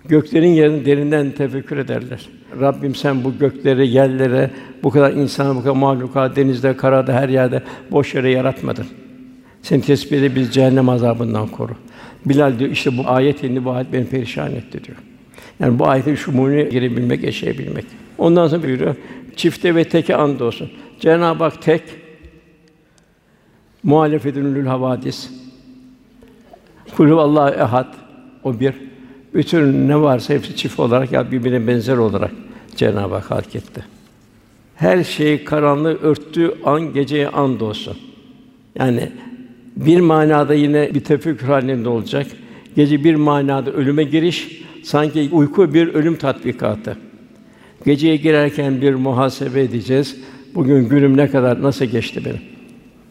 göklerin 0.04 0.48
yerini 0.48 0.84
derinden 0.84 1.30
tefekkür 1.30 1.76
ederler. 1.76 2.28
Rabbim 2.60 2.94
sen 2.94 3.24
bu 3.24 3.38
gökleri, 3.38 3.88
yerlere, 3.88 4.50
bu 4.82 4.90
kadar 4.90 5.12
insan, 5.12 5.56
bu 5.56 5.62
kadar 5.62 5.76
mahlukat, 5.76 6.36
denizde, 6.36 6.76
karada, 6.76 7.12
her 7.12 7.28
yerde 7.28 7.62
boş 7.90 8.14
yere 8.14 8.30
yaratmadın. 8.30 8.86
Sen 9.62 9.80
tesbih 9.80 10.34
biz 10.34 10.50
cehennem 10.54 10.88
azabından 10.88 11.48
koru. 11.48 11.72
Bilal 12.26 12.58
diyor 12.58 12.70
işte 12.70 12.98
bu 12.98 13.02
ayet 13.06 13.44
indi 13.44 13.64
bu 13.64 13.70
ayet 13.70 13.92
beni 13.92 14.06
perişan 14.06 14.52
etti 14.52 14.84
diyor. 14.84 14.98
Yani 15.60 15.78
bu 15.78 15.88
ayete 15.88 16.16
şu 16.16 16.32
muni 16.32 16.68
girebilmek, 16.68 17.22
yaşayabilmek. 17.22 17.84
Ondan 18.18 18.48
sonra 18.48 18.62
buyuruyor. 18.62 18.96
Çifte 19.36 19.74
ve 19.74 19.84
teke 19.84 20.16
and 20.16 20.40
olsun. 20.40 20.70
Cenab-ı 21.00 21.44
Hak 21.44 21.62
tek 21.62 21.82
muhalefetün 23.82 24.54
lül 24.54 24.66
havadis. 24.66 25.43
Kulü 26.96 27.14
Allah 27.14 27.50
ehad 27.50 27.94
o 28.44 28.60
bir. 28.60 28.74
Bütün 29.34 29.88
ne 29.88 30.00
varsa 30.00 30.34
hepsi 30.34 30.56
çift 30.56 30.80
olarak 30.80 31.12
ya 31.12 31.30
birbirine 31.30 31.66
benzer 31.66 31.96
olarak 31.96 32.30
Cenab-ı 32.76 33.14
Hak 33.14 33.30
halk 33.30 33.56
etti. 33.56 33.84
Her 34.74 35.04
şeyi 35.04 35.44
karanlığı 35.44 35.98
örttüğü 36.02 36.54
an 36.64 36.92
geceye 36.92 37.28
and 37.28 37.60
olsun. 37.60 37.96
Yani 38.78 39.10
bir 39.76 40.00
manada 40.00 40.54
yine 40.54 40.94
bir 40.94 41.04
tefekkür 41.04 41.46
halinde 41.46 41.88
olacak. 41.88 42.26
Gece 42.76 43.04
bir 43.04 43.14
manada 43.14 43.70
ölüme 43.72 44.04
giriş, 44.04 44.62
sanki 44.82 45.28
uyku 45.32 45.74
bir 45.74 45.94
ölüm 45.94 46.16
tatbikatı. 46.16 46.96
Geceye 47.84 48.16
girerken 48.16 48.80
bir 48.80 48.94
muhasebe 48.94 49.60
edeceğiz. 49.60 50.16
Bugün 50.54 50.88
günüm 50.88 51.16
ne 51.16 51.30
kadar 51.30 51.62
nasıl 51.62 51.84
geçti 51.84 52.22
benim? 52.24 52.40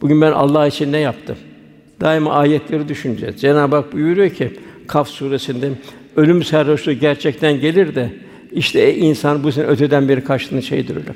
Bugün 0.02 0.22
ben 0.22 0.32
Allah 0.32 0.68
için 0.68 0.92
ne 0.92 0.98
yaptım? 0.98 1.36
Daima 2.04 2.34
ayetleri 2.34 2.90
düşüneceğiz. 2.90 3.42
Cenab-ı 3.42 3.76
Hak 3.76 3.94
buyuruyor 3.94 4.30
ki 4.30 4.52
Kaf 4.88 5.08
suresinde 5.08 5.70
ölüm 6.16 6.44
sarhoşluğu 6.44 6.94
gerçekten 6.94 7.60
gelir 7.60 7.96
de 7.96 8.14
işte 8.52 8.80
ey 8.80 9.10
insan 9.10 9.44
bu 9.44 9.52
senin 9.52 9.68
öteden 9.68 10.10
beri 10.10 10.24
kaçtığın 10.24 10.60
şeydir 10.60 10.96
ölüm. 10.96 11.16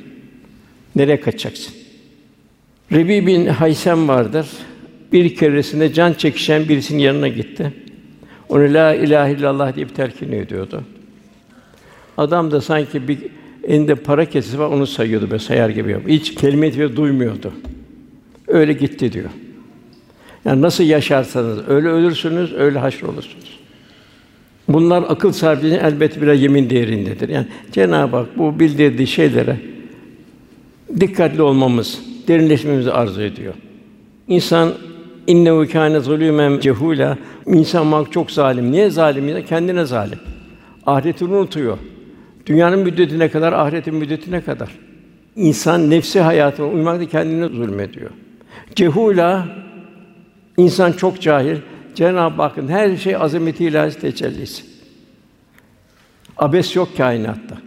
Nereye 0.96 1.20
kaçacaksın? 1.20 1.74
Rebi 2.92 3.28
bin 3.28 3.46
Haysem 3.46 4.08
vardır. 4.08 4.48
Bir 5.14 5.36
keresinde 5.36 5.94
can 5.94 6.14
çekişen 6.14 6.70
birisinin 6.70 7.00
yanına 7.00 7.28
gitti. 7.28 7.74
Onu 8.50 8.74
la 8.74 8.94
ilahe 8.94 9.34
illallah 9.34 9.76
deyip 9.76 9.96
terkin 9.96 10.32
ediyordu. 10.32 10.84
Adam 12.18 12.52
da 12.52 12.62
sanki 12.62 13.08
bir 13.08 13.18
elinde 13.64 13.96
para 13.96 14.26
kesesi 14.26 14.60
var 14.60 14.68
onu 14.68 14.88
sayıyordu 14.88 15.32
böyle 15.32 15.44
sayar 15.44 15.70
gibi 15.70 15.92
yapıyor. 15.92 16.20
Hiç 16.20 16.36
kelime 16.36 16.96
duymuyordu. 16.96 17.54
Öyle 18.48 18.74
gitti 18.74 19.14
diyor. 19.14 19.30
Yani 20.48 20.62
nasıl 20.62 20.84
yaşarsanız 20.84 21.60
öyle 21.68 21.88
ölürsünüz, 21.88 22.54
öyle 22.54 22.80
haşr 22.80 23.04
olursunuz. 23.04 23.60
Bunlar 24.68 25.04
akıl 25.10 25.32
sahibinin 25.32 25.80
elbette 25.80 26.22
bir 26.22 26.34
yemin 26.34 26.70
değerindedir. 26.70 27.30
Yani 27.30 27.48
Cenab-ı 27.72 28.18
Hak 28.18 28.38
bu 28.38 28.60
bildirdiği 28.60 29.08
şeylere 29.08 29.58
dikkatli 31.00 31.42
olmamız, 31.42 32.00
derinleşmemizi 32.28 32.92
arzu 32.92 33.22
ediyor. 33.22 33.54
İnsan 34.28 34.74
innehu 35.28 35.68
kâne 35.72 36.00
zulûmen 36.00 36.52
cehûlâ. 36.52 37.16
İnsan 37.46 37.88
mak 37.88 38.12
çok 38.12 38.32
zalim. 38.32 38.72
Niye 38.72 38.90
zalim? 38.90 39.46
Kendine 39.46 39.86
zalim. 39.86 40.20
Ahiretini 40.86 41.34
unutuyor. 41.34 41.78
Dünyanın 42.46 42.80
müddetine 42.80 43.30
kadar, 43.30 43.54
ahiretin 43.54 43.96
müddetine 43.96 44.42
kadar. 44.42 44.70
İnsan 45.36 45.90
nefsi 45.90 46.20
hayatına 46.20 46.68
uymakta 46.68 47.06
kendine 47.06 47.48
zulmediyor. 47.48 48.10
Cehula 48.76 49.48
insan 50.58 50.92
çok 50.92 51.22
cahil. 51.22 51.58
Cenab-ı 51.96 52.42
Hakk'ın 52.42 52.68
her 52.68 52.98
şey 52.98 53.16
azameti 53.16 53.66
ilahi 53.66 54.00
tecellisi. 54.00 54.64
Abes 56.38 56.76
yok 56.76 56.98
kainatta. 56.98 57.58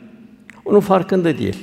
Onun 0.64 0.80
farkında 0.80 1.38
değil. 1.38 1.56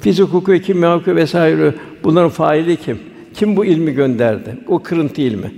Fizik 0.00 0.24
hukuku, 0.24 0.58
kimya 0.58 0.94
hukuku 0.94 1.16
vesaire 1.16 1.74
bunların 2.04 2.30
faili 2.30 2.76
kim? 2.76 2.98
Kim 3.34 3.56
bu 3.56 3.64
ilmi 3.64 3.92
gönderdi? 3.92 4.58
O 4.68 4.78
kırıntı 4.78 5.20
ilmi. 5.20 5.52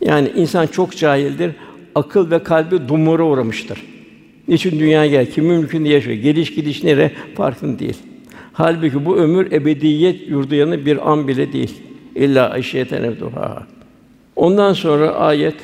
Yani 0.00 0.32
insan 0.36 0.66
çok 0.66 0.96
cahildir. 0.96 1.52
Akıl 1.94 2.30
ve 2.30 2.42
kalbi 2.42 2.88
dumura 2.88 3.22
uğramıştır. 3.22 3.82
Niçin 4.48 4.80
dünyaya 4.80 5.10
gel? 5.10 5.30
Kimin 5.30 5.60
mülkünde 5.60 5.88
yaşıyor? 5.88 6.16
Geliş 6.16 6.54
gidiş 6.54 6.84
nere? 6.84 7.12
Farkında 7.36 7.78
değil. 7.78 7.96
Halbuki 8.52 9.04
bu 9.04 9.16
ömür 9.16 9.52
ebediyet 9.52 10.28
yurdu 10.28 10.54
yanı 10.54 10.86
bir 10.86 11.10
an 11.12 11.28
bile 11.28 11.52
değil. 11.52 11.74
İlla 12.16 12.50
aşiyeten 12.50 13.02
evduha. 13.02 13.66
Ondan 14.36 14.72
sonra 14.72 15.10
ayet 15.10 15.54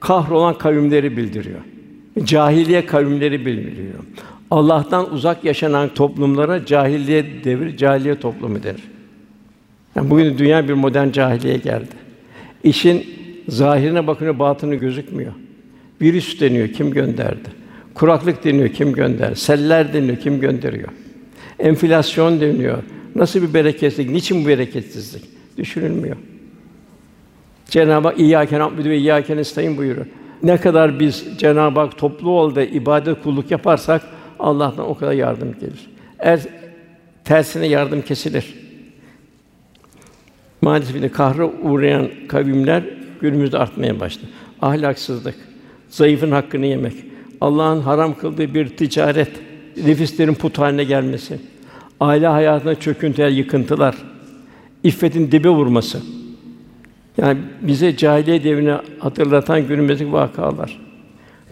kahrolan 0.00 0.58
kavimleri 0.58 1.16
bildiriyor. 1.16 1.60
Cahiliye 2.24 2.86
kavimleri 2.86 3.46
bildiriyor. 3.46 3.94
Allah'tan 4.50 5.12
uzak 5.12 5.44
yaşanan 5.44 5.88
toplumlara 5.88 6.66
cahiliye 6.66 7.44
devir, 7.44 7.76
cahiliye 7.76 8.14
toplumu 8.14 8.62
denir. 8.62 8.82
Yani 9.94 10.10
bugün 10.10 10.38
dünya 10.38 10.68
bir 10.68 10.74
modern 10.74 11.10
cahiliye 11.10 11.56
geldi. 11.56 11.94
İşin 12.64 13.06
zahirine 13.48 14.06
bakınca 14.06 14.38
batını 14.38 14.74
gözükmüyor. 14.74 15.32
Virüs 16.02 16.40
deniyor, 16.40 16.68
kim 16.68 16.90
gönderdi? 16.90 17.48
Kuraklık 17.94 18.44
deniyor, 18.44 18.68
kim 18.68 18.92
gönder? 18.92 19.34
Seller 19.34 19.92
deniyor, 19.92 20.16
kim 20.16 20.40
gönderiyor? 20.40 20.88
Enflasyon 21.58 22.40
deniyor. 22.40 22.78
Nasıl 23.14 23.42
bir 23.42 23.54
bereketsizlik? 23.54 24.10
Niçin 24.10 24.44
bu 24.44 24.48
bereketsizlik? 24.48 25.39
Düşünülmüyor. 25.56 26.16
Cenab-ı 27.66 28.08
Hak 28.08 28.20
İyyâke 28.20 28.58
na'budu 28.58 28.88
ve 28.88 28.98
İyyâke 28.98 29.36
nestaîn 29.36 29.76
buyuruyor. 29.76 30.06
Ne 30.42 30.56
kadar 30.56 31.00
biz 31.00 31.26
Cenab-ı 31.38 31.80
Hak 31.80 31.98
toplu 31.98 32.30
olda 32.30 32.62
ibadet 32.62 33.22
kulluk 33.22 33.50
yaparsak 33.50 34.02
Allah'tan 34.38 34.88
o 34.88 34.94
kadar 34.94 35.12
yardım 35.12 35.54
gelir. 35.60 35.90
Eğer 36.18 36.40
tersine 37.24 37.66
yardım 37.66 38.02
kesilir. 38.02 38.54
Maalesef 40.62 41.12
kahra 41.12 41.46
uğrayan 41.46 42.08
kavimler 42.28 42.82
günümüzde 43.20 43.58
artmaya 43.58 44.00
başladı. 44.00 44.26
Ahlaksızlık, 44.62 45.34
zayıfın 45.88 46.30
hakkını 46.30 46.66
yemek, 46.66 46.94
Allah'ın 47.40 47.80
haram 47.80 48.18
kıldığı 48.18 48.54
bir 48.54 48.68
ticaret, 48.68 49.30
nefislerin 49.86 50.34
put 50.34 50.58
haline 50.58 50.84
gelmesi, 50.84 51.40
aile 52.00 52.26
hayatına 52.26 52.74
çöküntüler, 52.74 53.28
yıkıntılar, 53.28 53.96
iffetin 54.84 55.32
dibe 55.32 55.48
vurması. 55.48 56.00
Yani 57.16 57.38
bize 57.62 57.96
cahiliye 57.96 58.44
devrini 58.44 58.74
hatırlatan 58.98 59.68
günümüzdeki 59.68 60.12
vakalar. 60.12 60.80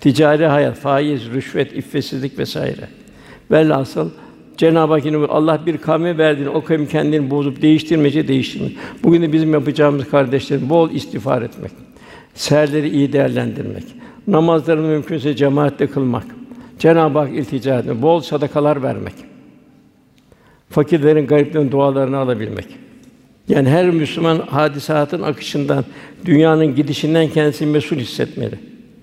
Ticari 0.01 0.47
hayat, 0.47 0.77
faiz, 0.77 1.31
rüşvet, 1.31 1.73
iffetsizlik 1.73 2.39
vesaire. 2.39 2.89
Velhasıl 3.51 4.11
Cenab-ı 4.57 4.93
Hak 4.93 5.05
yine 5.05 5.17
Allah 5.17 5.61
bir 5.67 5.79
kavme 5.79 6.19
verdiğini 6.19 6.49
o 6.49 6.65
kavim 6.65 6.87
kendini 6.87 7.31
bozup 7.31 7.63
değiştirmece 7.63 8.29
değiştirmiyor. 8.29 8.73
Bugün 9.03 9.23
de 9.23 9.33
bizim 9.33 9.53
yapacağımız 9.53 10.11
kardeşlerim 10.11 10.71
bol 10.71 10.91
istiğfar 10.91 11.43
etmek, 11.43 11.71
seherleri 12.35 12.89
iyi 12.89 13.13
değerlendirmek, 13.13 13.85
namazlarını 14.27 14.87
mümkünse 14.87 15.37
cemaatle 15.37 15.87
kılmak, 15.87 16.25
Cenab-ı 16.79 17.19
Hak 17.19 17.33
iltica 17.33 17.79
etmek, 17.79 18.03
bol 18.03 18.21
sadakalar 18.21 18.83
vermek, 18.83 19.15
fakirlerin, 20.71 21.27
gariplerin 21.27 21.71
dualarını 21.71 22.17
alabilmek. 22.17 22.88
Yani 23.49 23.69
her 23.69 23.91
Müslüman 23.91 24.39
hadisatın 24.39 25.23
akışından, 25.23 25.85
dünyanın 26.25 26.75
gidişinden 26.75 27.29
kendisini 27.29 27.71
mesul 27.71 27.97
hissetmeli. 27.97 28.55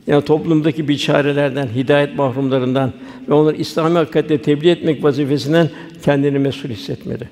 Yani 0.08 0.26
toplumdaki 0.26 0.88
biçarelerden, 0.88 1.68
hidayet 1.76 2.16
mahrumlarından 2.16 2.94
ve 3.30 3.34
onları 3.34 3.56
İslami 3.56 3.98
hakikatle 3.98 4.42
tebliğ 4.42 4.70
etmek 4.70 5.04
vazifesinden 5.04 5.70
kendini 6.04 6.40
mesul 6.40 6.70
hissetmeli. 6.70 7.30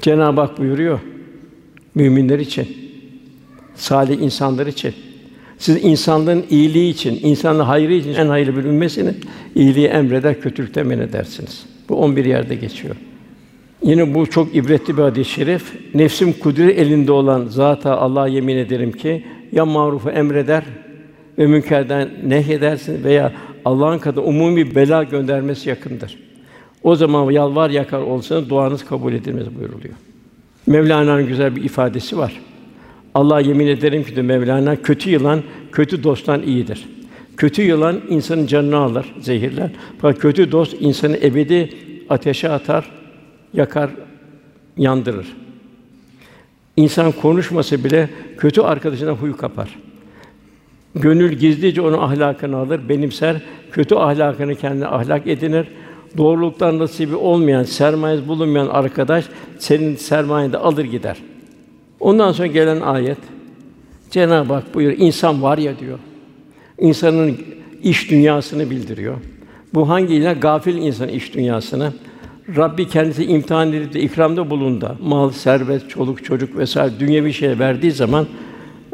Cenab-ı 0.00 0.40
Hak 0.40 0.58
buyuruyor 0.58 1.00
müminler 1.94 2.38
için, 2.38 2.76
salih 3.74 4.20
insanlar 4.20 4.66
için. 4.66 4.94
Siz 5.58 5.84
insanlığın 5.84 6.44
iyiliği 6.50 6.90
için, 6.90 7.20
insanlığın 7.22 7.64
hayrı 7.64 7.92
için 7.92 8.14
en 8.14 8.26
hayırlı 8.26 8.56
bir 8.56 8.64
ümmesiniz. 8.64 9.14
İyiliği 9.54 9.86
emreder, 9.86 10.40
kötülükten 10.40 10.86
men 10.86 10.98
edersiniz. 10.98 11.64
Bu 11.88 11.96
11 11.96 12.24
yerde 12.24 12.54
geçiyor. 12.54 12.96
Yine 13.82 14.14
bu 14.14 14.26
çok 14.26 14.56
ibretli 14.56 14.96
bir 14.96 15.02
hadis-i 15.02 15.30
şerif. 15.30 15.94
Nefsim 15.94 16.32
kudret 16.32 16.78
elinde 16.78 17.12
olan 17.12 17.46
zata 17.46 17.96
Allah'a 17.96 18.28
yemin 18.28 18.56
ederim 18.56 18.92
ki 18.92 19.24
ya 19.52 19.64
marufu 19.64 20.10
emreder 20.10 20.64
ve 21.38 21.46
münkerden 21.46 22.08
nehyedersin 22.26 23.04
veya 23.04 23.32
Allah'ın 23.64 23.98
katında 23.98 24.24
umumi 24.24 24.74
bela 24.74 25.02
göndermesi 25.02 25.68
yakındır. 25.68 26.18
O 26.82 26.96
zaman 26.96 27.30
yalvar 27.30 27.70
yakar 27.70 28.00
olsanız 28.00 28.50
duanız 28.50 28.84
kabul 28.84 29.12
edilmez 29.12 29.46
buyuruluyor. 29.58 29.94
Mevlana'nın 30.66 31.26
güzel 31.26 31.56
bir 31.56 31.64
ifadesi 31.64 32.18
var. 32.18 32.40
Allah 33.14 33.40
yemin 33.40 33.66
ederim 33.66 34.04
ki 34.04 34.16
de 34.16 34.22
Mevlana 34.22 34.76
kötü 34.76 35.10
yılan 35.10 35.42
kötü 35.72 36.04
dosttan 36.04 36.42
iyidir. 36.42 36.88
Kötü 37.36 37.62
yılan 37.62 38.00
insanın 38.08 38.46
canını 38.46 38.76
alır, 38.76 39.14
zehirler. 39.20 39.70
Fakat 40.00 40.22
kötü 40.22 40.52
dost 40.52 40.76
insanı 40.80 41.16
ebedi 41.16 41.70
ateşe 42.08 42.48
atar, 42.50 42.90
yakar, 43.54 43.90
yandırır. 44.76 45.36
İnsan 46.76 47.12
konuşmasa 47.12 47.84
bile 47.84 48.10
kötü 48.38 48.60
arkadaşına 48.60 49.10
huy 49.10 49.36
kapar. 49.36 49.78
Gönül 50.94 51.32
gizlice 51.32 51.80
onun 51.80 51.98
ahlakını 51.98 52.56
alır, 52.56 52.88
benimser, 52.88 53.42
kötü 53.72 53.94
ahlakını 53.94 54.54
kendine 54.54 54.86
ahlak 54.86 55.26
edinir. 55.26 55.66
Doğruluktan 56.16 56.78
nasibi 56.78 57.14
olmayan, 57.14 57.62
sermayesi 57.62 58.28
bulunmayan 58.28 58.68
arkadaş 58.68 59.24
senin 59.58 59.96
sermayeni 59.96 60.52
de 60.52 60.58
alır 60.58 60.84
gider. 60.84 61.16
Ondan 62.00 62.32
sonra 62.32 62.46
gelen 62.46 62.80
ayet 62.80 63.18
Cenab-ı 64.10 64.54
Hak 64.54 64.74
buyuruyor, 64.74 65.00
insan 65.00 65.42
var 65.42 65.58
ya 65.58 65.78
diyor. 65.78 65.98
İnsanın 66.78 67.38
iş 67.82 68.10
dünyasını 68.10 68.70
bildiriyor. 68.70 69.16
Bu 69.74 69.88
hangiyle 69.88 70.32
gafil 70.32 70.76
insan 70.76 71.08
iş 71.08 71.34
dünyasını 71.34 71.92
Rabbi 72.48 72.88
kendisi 72.88 73.24
imtihan 73.24 73.72
edip 73.72 73.94
de 73.94 74.00
ikramda 74.00 74.50
bulundu. 74.50 74.96
Mal, 75.02 75.30
servet, 75.30 75.90
çoluk, 75.90 76.24
çocuk 76.24 76.56
vesaire 76.56 77.00
dünyevi 77.00 77.32
şey 77.32 77.58
verdiği 77.58 77.92
zaman 77.92 78.26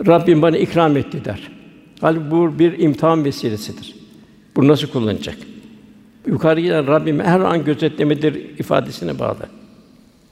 Rabbim 0.06 0.42
bana 0.42 0.58
ikram 0.58 0.96
etti 0.96 1.24
der. 1.24 1.50
Halbuki 2.00 2.30
bu 2.30 2.58
bir 2.58 2.78
imtihan 2.78 3.24
vesilesidir. 3.24 3.94
Bu 4.56 4.68
nasıl 4.68 4.88
kullanacak? 4.88 5.36
Yukarı 6.26 6.60
giden 6.60 6.86
Rabbim 6.86 7.20
her 7.20 7.40
an 7.40 7.64
gözetlemedir 7.64 8.34
ifadesine 8.58 9.18
bağlı. 9.18 9.46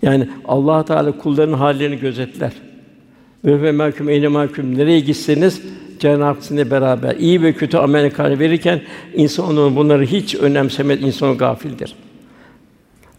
Yani 0.03 0.29
Allah 0.45 0.85
Teala 0.85 1.19
kullarının 1.19 1.57
hallerini 1.57 1.99
gözetler. 1.99 2.53
Ve 3.45 3.63
ve 3.63 3.73
mahkum 3.73 4.09
eyne 4.09 4.29
mahkum 4.29 4.79
nereye 4.79 5.01
gitseniz 5.01 5.63
Cenab-ı 5.99 6.25
Hak 6.25 6.71
beraber 6.71 7.17
iyi 7.17 7.43
ve 7.43 7.53
kötü 7.53 7.77
amel 7.77 8.13
verirken 8.19 8.81
insan 9.15 9.47
onun 9.47 9.77
bunları 9.77 10.05
hiç 10.05 10.35
önemsemez, 10.35 11.03
insan 11.03 11.39
gafildir. 11.39 11.95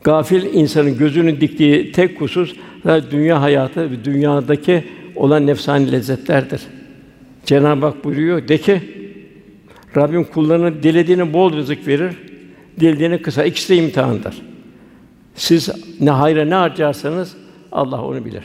Gafil 0.08 0.54
insanın 0.54 0.98
gözünün 0.98 1.42
diktiği 1.42 1.92
tek 1.92 2.22
husus 2.22 2.56
dünya 3.12 3.42
hayatı 3.42 3.92
ve 3.92 4.06
dünyadaki 4.06 4.84
olan 5.16 5.48
nefsani 5.48 5.92
lezzetlerdir. 5.92 6.62
Cenab-ı 7.46 7.86
Hak 7.86 8.04
buyuruyor 8.04 8.48
de 8.48 8.58
ki 8.58 8.82
Rabbim 9.98 10.24
kullarına 10.24 10.84
dilediğine 10.84 11.34
bol 11.34 11.54
rızık 11.54 11.88
verir, 11.88 12.12
dilediğine 12.80 13.22
kısa. 13.22 13.44
İkisi 13.44 13.70
de 13.70 13.78
imtihandır. 13.78 14.36
Siz 15.36 15.70
ne 16.00 16.10
hayra 16.10 16.46
ne 16.46 16.56
harcarsanız 16.56 17.38
Allah 17.72 18.04
onu 18.04 18.26
bilir. 18.26 18.44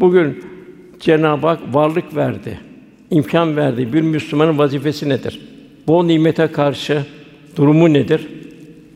Bugün 0.00 0.44
Cenab-ı 1.00 1.46
Hak 1.46 1.60
varlık 1.72 2.16
verdi, 2.16 2.58
imkan 3.10 3.56
verdi. 3.56 3.92
Bir 3.92 4.02
Müslümanın 4.02 4.58
vazifesi 4.58 5.08
nedir? 5.08 5.40
Bu 5.86 6.08
nimete 6.08 6.46
karşı 6.46 7.02
durumu 7.56 7.92
nedir? 7.92 8.28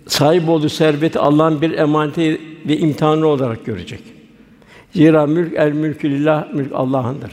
Sahip 0.07 0.49
olduğu 0.49 0.69
serveti 0.69 1.19
Allah'ın 1.19 1.61
bir 1.61 1.79
emaneti 1.79 2.41
ve 2.69 2.79
imtihanı 2.79 3.27
olarak 3.27 3.65
görecek. 3.65 4.01
Zira 4.93 5.27
mülk 5.27 5.53
el 5.57 5.73
mülkü 5.73 6.11
lillah, 6.11 6.55
mülk 6.55 6.73
Allah'ındır. 6.75 7.31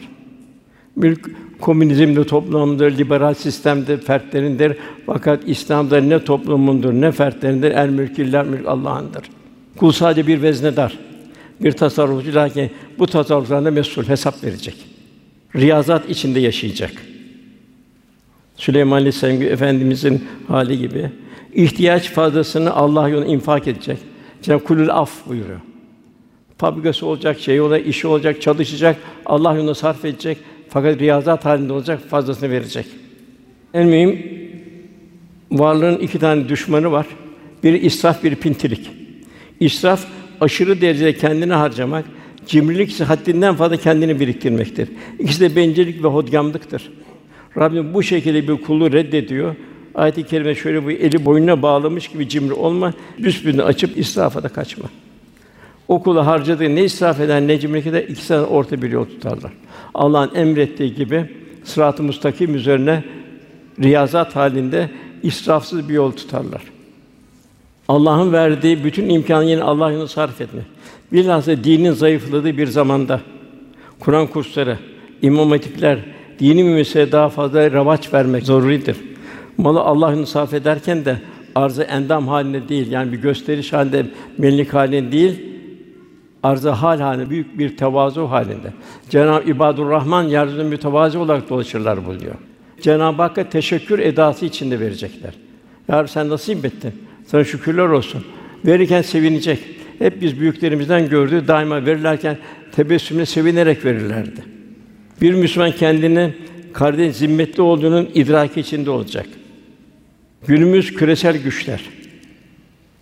Mülk 0.95 1.29
komünizmde 1.61 2.23
toplumdur, 2.23 2.91
liberal 2.91 3.33
sistemde 3.33 3.97
fertlerindir. 3.97 4.77
Fakat 5.05 5.41
İslam'da 5.45 6.01
ne 6.01 6.23
toplumundur 6.23 6.93
ne 6.93 7.11
fertlerindir. 7.11 7.71
El 7.71 7.89
mülkü 7.89 8.27
lillah, 8.27 8.45
mülk 8.45 8.67
Allah'ındır. 8.67 9.23
Kul 9.77 9.91
sadece 9.91 10.27
bir 10.27 10.41
veznedar, 10.41 10.99
bir 11.61 11.71
tasarrufçu 11.71 12.35
lakin 12.35 12.71
bu 12.99 13.07
tasarruflarında 13.07 13.71
mesul 13.71 14.03
hesap 14.03 14.43
verecek. 14.43 14.75
Riyazat 15.55 16.09
içinde 16.09 16.39
yaşayacak. 16.39 16.91
Süleyman 18.55 18.97
Aleyhisselam 18.97 19.35
gibi 19.35 19.45
efendimizin 19.45 20.23
hali 20.47 20.77
gibi 20.77 21.11
ihtiyaç 21.55 22.09
fazlasını 22.09 22.73
Allah 22.73 23.09
yolunda 23.09 23.29
infak 23.29 23.67
edecek. 23.67 23.97
Cenab-ı 24.41 24.63
kulül 24.63 24.89
af 24.89 25.27
buyuruyor. 25.27 25.59
Fabrikası 26.57 27.05
olacak, 27.05 27.39
şey 27.39 27.61
olacak, 27.61 27.87
işi 27.87 28.07
olacak, 28.07 28.41
çalışacak, 28.41 28.97
Allah 29.25 29.53
yolunda 29.53 29.75
sarf 29.75 30.05
edecek. 30.05 30.37
Fakat 30.69 30.99
riyazat 30.99 31.45
halinde 31.45 31.73
olacak, 31.73 32.01
fazlasını 32.09 32.49
verecek. 32.49 32.85
En 33.73 33.87
mühim 33.87 34.25
varlığın 35.51 35.97
iki 35.97 36.19
tane 36.19 36.49
düşmanı 36.49 36.91
var. 36.91 37.07
Biri 37.63 37.77
israf, 37.77 38.23
biri 38.23 38.35
pintilik. 38.35 38.91
İsraf 39.59 40.05
aşırı 40.41 40.81
derecede 40.81 41.13
kendini 41.13 41.53
harcamak, 41.53 42.05
cimrilik 42.47 42.91
ise 42.91 43.03
haddinden 43.03 43.55
fazla 43.55 43.77
kendini 43.77 44.19
biriktirmektir. 44.19 44.89
İkisi 45.19 45.41
de 45.41 45.55
bencillik 45.55 46.03
ve 46.03 46.07
hodgamlıktır. 46.07 46.91
Rabbim 47.57 47.93
bu 47.93 48.03
şekilde 48.03 48.47
bir 48.47 48.61
kulu 48.61 48.91
reddediyor. 48.91 49.55
Ayet-i 49.95 50.23
kerime 50.23 50.55
şöyle 50.55 50.85
bu 50.85 50.91
eli 50.91 51.25
boynuna 51.25 51.61
bağlamış 51.61 52.07
gibi 52.07 52.29
cimri 52.29 52.53
olma, 52.53 52.93
büsbütün 53.17 53.59
açıp 53.59 53.97
israfa 53.97 54.43
da 54.43 54.49
kaçma. 54.49 54.85
Okula 55.87 56.25
harcadığı 56.25 56.75
ne 56.75 56.83
israf 56.83 57.19
eden 57.19 57.47
ne 57.47 57.59
cimrilik 57.59 57.87
eder 57.87 58.03
ikisi 58.03 58.35
orta 58.35 58.81
bir 58.81 58.91
yol 58.91 59.05
tutarlar. 59.05 59.51
Allah'ın 59.93 60.35
emrettiği 60.35 60.95
gibi 60.95 61.25
sırat-ı 61.63 62.03
müstakim 62.03 62.55
üzerine 62.55 63.03
riyazat 63.81 64.35
halinde 64.35 64.89
israfsız 65.23 65.89
bir 65.89 65.93
yol 65.93 66.11
tutarlar. 66.11 66.61
Allah'ın 67.87 68.33
verdiği 68.33 68.83
bütün 68.83 69.09
imkanı 69.09 69.45
yine 69.45 69.63
Allah 69.63 69.91
yolunda 69.91 70.07
sarf 70.07 70.41
etme. 70.41 70.61
Bilhassa 71.11 71.63
dinin 71.63 71.91
zayıfladığı 71.91 72.57
bir 72.57 72.67
zamanda 72.67 73.21
Kur'an 73.99 74.27
kursları, 74.27 74.77
imam 75.21 75.51
hatipler, 75.51 75.99
dini 76.39 76.63
müesseseye 76.63 77.11
daha 77.11 77.29
fazla 77.29 77.71
ravaç 77.71 78.13
vermek 78.13 78.43
zoruridir. 78.43 78.97
Malı 79.57 79.79
Allah 79.79 80.09
yolunda 80.09 80.25
sarf 80.25 80.53
ederken 80.53 81.05
de 81.05 81.17
arzı 81.55 81.83
endam 81.83 82.27
haline 82.27 82.69
değil, 82.69 82.91
yani 82.91 83.11
bir 83.11 83.17
gösteriş 83.17 83.73
halinde, 83.73 84.05
mellik 84.37 84.73
halinde 84.73 85.11
değil, 85.11 85.41
arzı 86.43 86.69
hal 86.69 86.99
halinde, 86.99 87.29
büyük 87.29 87.59
bir 87.59 87.77
tevazu 87.77 88.21
halinde. 88.21 88.73
Cenab-ı 89.09 89.49
İbadur 89.49 89.89
Rahman 89.89 90.23
yeryüzünde 90.23 90.63
mütevazi 90.63 91.17
olarak 91.17 91.49
dolaşırlar 91.49 92.05
buluyor. 92.05 92.35
Cenab-ı 92.81 93.21
Hakk'a 93.21 93.49
teşekkür 93.49 93.99
edası 93.99 94.45
içinde 94.45 94.79
verecekler. 94.79 95.33
Ya 95.87 95.99
Rabbi 95.99 96.09
sen 96.09 96.29
nasip 96.29 96.65
ettin. 96.65 96.93
Sana 97.27 97.43
şükürler 97.43 97.87
olsun. 97.87 98.23
Verirken 98.65 99.01
sevinecek. 99.01 99.59
Hep 99.99 100.21
biz 100.21 100.39
büyüklerimizden 100.39 101.09
gördüğü 101.09 101.47
daima 101.47 101.85
verirlerken 101.85 102.37
tebessümle 102.71 103.25
sevinerek 103.25 103.85
verirlerdi. 103.85 104.43
Bir 105.21 105.33
Müslüman 105.33 105.71
kendini 105.71 106.33
kardeş 106.73 107.15
zimmetli 107.15 107.61
olduğunun 107.61 108.09
idraki 108.13 108.59
içinde 108.59 108.89
olacak. 108.89 109.25
Günümüz 110.47 110.93
küresel 110.93 111.43
güçler. 111.43 111.81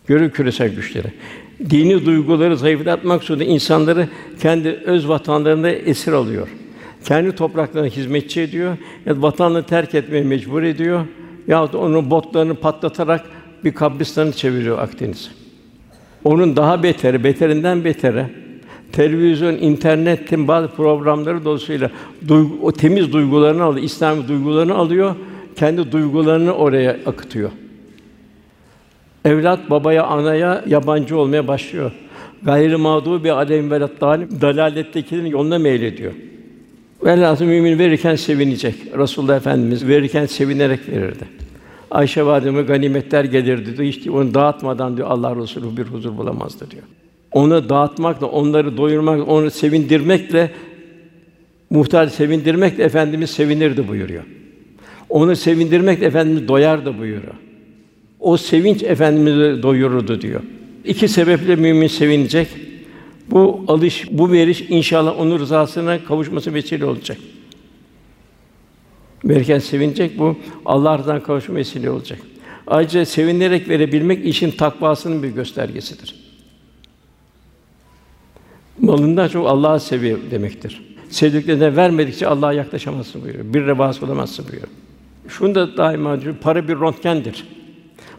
Görü 0.08 0.32
küresel 0.32 0.76
güçleri. 0.76 1.08
Dini 1.70 2.06
duyguları 2.06 2.58
zayıflatmak 2.58 3.24
suretiyle 3.24 3.54
insanları 3.54 4.08
kendi 4.42 4.70
öz 4.70 5.10
vatanlarında 5.10 5.70
esir 5.70 6.12
alıyor. 6.12 6.48
Kendi 7.06 7.36
topraklarına 7.36 7.90
hizmetçi 7.90 8.42
ediyor 8.42 8.78
ya 9.06 9.22
vatanını 9.22 9.64
terk 9.64 9.96
etmeye 9.96 10.24
mecbur 10.24 10.64
ediyor 10.64 11.06
ya 11.48 11.74
da 11.74 11.78
onun 11.78 12.12
botlarını 12.12 12.56
patlatarak 12.56 13.26
bir 13.64 13.74
kabristanı 13.74 14.32
çeviriyor 14.32 14.80
Akdeniz. 14.80 15.32
Onun 16.24 16.56
daha 16.56 16.84
beteri, 16.84 17.24
beterinden 17.24 17.84
betere 17.84 18.30
televizyon, 18.92 19.54
internetin 19.54 20.48
bazı 20.48 20.68
programları 20.68 21.46
dolayısıyla 21.46 21.92
duygu, 22.28 22.60
o 22.62 22.72
temiz 22.72 23.14
duygularını 23.14 23.64
alıyor, 23.64 23.86
İslami 23.86 24.28
duygularını 24.28 24.76
alıyor, 24.76 25.16
kendi 25.56 25.92
duygularını 25.92 26.54
oraya 26.54 26.98
akıtıyor. 27.06 27.52
Evlat 29.26 29.70
babaya, 29.70 30.04
anaya 30.04 30.64
yabancı 30.68 31.18
olmaya 31.18 31.48
başlıyor. 31.48 31.92
Gayrı 32.44 32.80
mağdubi 32.80 33.32
aleyhim 33.32 33.72
dalim 33.72 34.42
dalalettekilerin 34.42 35.26
yoluna 35.26 35.60
meylediyor. 35.60 36.12
Velhâsıl 37.06 37.46
mümin 37.46 37.80
verirken 37.80 38.16
sevinecek. 38.16 38.76
Resulullah 38.98 39.36
Efendimiz 39.36 39.88
verirken 39.88 40.26
sevinerek 40.26 40.90
verirdi. 40.90 41.26
Ayşe 41.92 42.26
valideme 42.26 42.62
ganimetler 42.62 43.24
gelirdi 43.24 43.78
diyor. 43.78 43.90
İşte 43.90 44.12
onu 44.12 44.34
dağıtmadan 44.34 44.98
diyor 44.98 45.08
Allah 45.12 45.36
Resulü 45.36 45.78
bir 45.78 45.84
huzur 45.84 46.18
bulamazdı 46.18 46.72
diyor. 46.72 46.84
Onu 47.32 47.70
dağıtmakla, 47.70 48.28
onları 48.28 48.78
doyurmak, 48.78 49.28
onu 49.28 49.52
sevindirmekle 49.52 50.52
muhtar 51.70 52.08
sevindirmekle 52.08 52.84
efendimiz 52.84 53.30
sevinirdi 53.30 53.88
buyuruyor. 53.88 54.24
Onu 55.12 55.36
sevindirmekle 55.36 56.06
efendimiz 56.06 56.48
doyardı 56.48 57.00
buyuruyor. 57.00 57.34
O 58.20 58.38
sevinç 58.38 58.84
efendimizi 58.84 59.64
doyururdu 59.64 60.22
diyor. 60.22 60.42
İki 60.86 61.08
sebeple 61.08 61.56
mümin 61.56 61.88
sevinecek. 61.88 62.48
Bu 63.32 63.66
alış, 63.68 64.08
bu 64.12 64.32
veriş 64.32 64.62
inşallah 64.62 65.20
onun 65.20 65.40
rızasına 65.40 66.04
kavuşması 66.04 66.54
vesile 66.54 66.86
olacak. 66.86 67.18
Verirken 69.26 69.60
sevinecek 69.60 70.20
bu 70.20 70.38
Allah 70.66 70.98
rızasına 70.98 71.24
kavuşma 71.24 71.56
vesile 71.56 71.90
olacak. 71.90 72.20
Ayrıca 72.68 73.06
sevinerek 73.06 73.70
verebilmek 73.70 74.26
işin 74.26 74.52
takvasının 74.52 75.24
bir 75.24 75.30
göstergesidir. 75.30 76.16
Malından 78.80 79.28
çok 79.28 79.48
Allah'ı 79.48 79.80
seviyor 79.80 80.20
demektir. 80.32 80.82
Sevdiklerine 81.10 81.76
vermedikçe 81.76 82.28
Allah'a 82.28 82.54
yaklaşamazsın 82.54 83.24
buyuruyor. 83.24 83.54
Bir 83.54 83.66
revas 83.66 84.04
olamazsın 84.04 84.46
buyuruyor. 84.48 84.81
Şunu 85.28 85.56
da 85.56 85.78
daima 85.78 86.18
para 86.42 86.68
bir 86.68 86.76
röntgendir. 86.76 87.44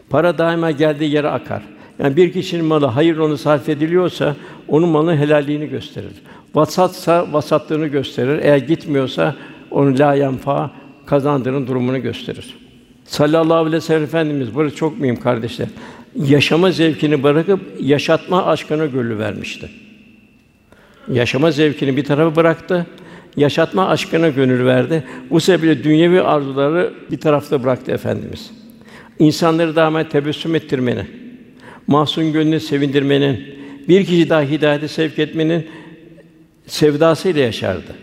Para 0.09 0.37
daima 0.37 0.71
geldiği 0.71 1.11
yere 1.11 1.27
akar. 1.29 1.63
Yani 1.99 2.15
bir 2.15 2.33
kişinin 2.33 2.65
malı 2.65 2.85
hayır 2.85 3.17
onu 3.17 3.37
sarf 3.37 3.69
ediliyorsa 3.69 4.35
onun 4.67 4.89
malının 4.89 5.17
helalliğini 5.17 5.69
gösterir. 5.69 6.11
Vasatsa 6.55 7.33
vasatlığını 7.33 7.87
gösterir. 7.87 8.39
Eğer 8.43 8.57
gitmiyorsa 8.57 9.35
onu 9.71 9.99
la 9.99 10.15
yanfa 10.15 10.71
kazandığının 11.05 11.67
durumunu 11.67 12.01
gösterir. 12.01 12.57
Sallallahu 13.05 13.57
aleyhi 13.57 13.75
ve 13.75 13.81
sellem 13.81 14.03
Efendimiz 14.03 14.55
burası 14.55 14.75
çok 14.75 14.99
mühim 14.99 15.19
kardeşler. 15.19 15.67
Yaşama 16.15 16.71
zevkini 16.71 17.23
bırakıp 17.23 17.59
yaşatma 17.79 18.45
aşkına 18.45 18.85
gönül 18.85 19.19
vermişti. 19.19 19.69
Yaşama 21.11 21.51
zevkini 21.51 21.97
bir 21.97 22.03
tarafa 22.03 22.35
bıraktı, 22.35 22.85
yaşatma 23.37 23.87
aşkına 23.87 24.29
gönül 24.29 24.65
verdi. 24.65 25.03
Bu 25.29 25.39
sebeple 25.39 25.83
dünyevi 25.83 26.21
arzuları 26.21 26.93
bir 27.11 27.17
tarafta 27.17 27.63
bıraktı 27.63 27.91
efendimiz. 27.91 28.51
İnsanları 29.19 29.75
daima 29.75 30.09
tebessüm 30.09 30.55
ettirmenin, 30.55 31.07
mahzun 31.87 32.33
gönlünü 32.33 32.59
sevindirmenin, 32.59 33.45
bir 33.87 34.05
kişi 34.05 34.29
daha 34.29 34.41
hidayete 34.41 34.87
sevk 34.87 35.19
etmenin 35.19 35.67
sevdasıyla 36.67 37.41
yaşardı. 37.41 37.95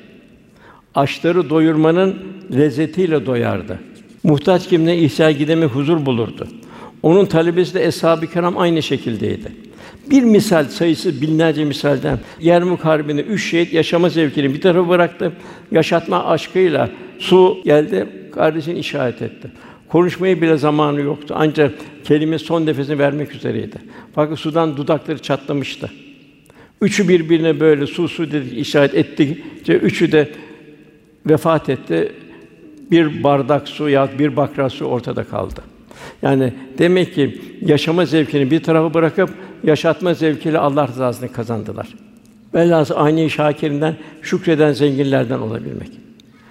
Açları 0.95 1.51
doyurmanın 1.51 2.17
lezzetiyle 2.57 3.27
doyardı. 3.27 3.79
Muhtaç 4.23 4.69
kimine 4.69 4.99
ihtiyaç 4.99 5.39
gidemi 5.39 5.65
huzur 5.65 6.07
bulurdu. 6.07 6.49
Onun 7.03 7.27
talebesi 7.27 7.75
de 7.75 7.87
eshab-ı 7.87 8.27
kiram 8.27 8.59
aynı 8.59 8.83
şekildeydi. 8.83 9.53
Bir 10.11 10.23
misal 10.23 10.65
sayısı 10.65 11.21
binlerce 11.21 11.65
misalden 11.65 12.19
Yermük 12.41 12.85
Harbi'nde 12.85 13.23
üç 13.23 13.51
şehit 13.51 13.73
yaşama 13.73 14.09
zevkini 14.09 14.55
bir 14.55 14.61
tarafa 14.61 14.89
bıraktı. 14.89 15.33
Yaşatma 15.73 16.25
aşkıyla 16.25 16.91
su 17.19 17.59
geldi, 17.65 18.07
kardeşini 18.35 18.79
işaret 18.79 19.23
etti. 19.23 19.51
Konuşmaya 19.89 20.43
bile 20.43 20.57
zamanı 20.57 21.01
yoktu. 21.01 21.35
Ancak 21.39 21.75
kelime 22.05 22.39
son 22.39 22.67
nefesini 22.67 22.99
vermek 22.99 23.35
üzereydi. 23.35 23.77
Fakat 24.15 24.39
sudan 24.39 24.77
dudakları 24.77 25.19
çatlamıştı. 25.19 25.91
Üçü 26.81 27.09
birbirine 27.09 27.61
böyle 27.61 27.87
su 27.87 28.09
su 28.09 28.33
dedi 28.33 28.55
işaret 28.55 28.95
ettikçe 28.95 29.73
üçü 29.73 30.13
de 30.13 30.29
vefat 31.27 31.69
etti. 31.69 32.13
Bir 32.91 33.23
bardak 33.23 33.69
su 33.69 33.89
ya 33.89 34.09
bir 34.19 34.37
bakra 34.37 34.71
su 34.71 34.85
ortada 34.85 35.25
kaldı. 35.25 35.61
Yani 36.23 36.53
demek 36.79 37.15
ki 37.15 37.41
yaşama 37.67 38.07
zevkini 38.07 38.51
bir 38.51 38.63
tarafa 38.63 38.95
bırakıp 38.95 39.31
yaşatma 39.65 40.15
zevkiyle 40.15 40.59
Allah 40.59 40.89
rızasını 40.89 41.33
kazandılar. 41.33 41.89
Velhâsıl 42.55 42.95
aynı 42.97 43.31
şakirinden 43.31 43.97
şükreden 44.23 44.73
zenginlerden 44.73 45.39
olabilmek. 45.39 45.91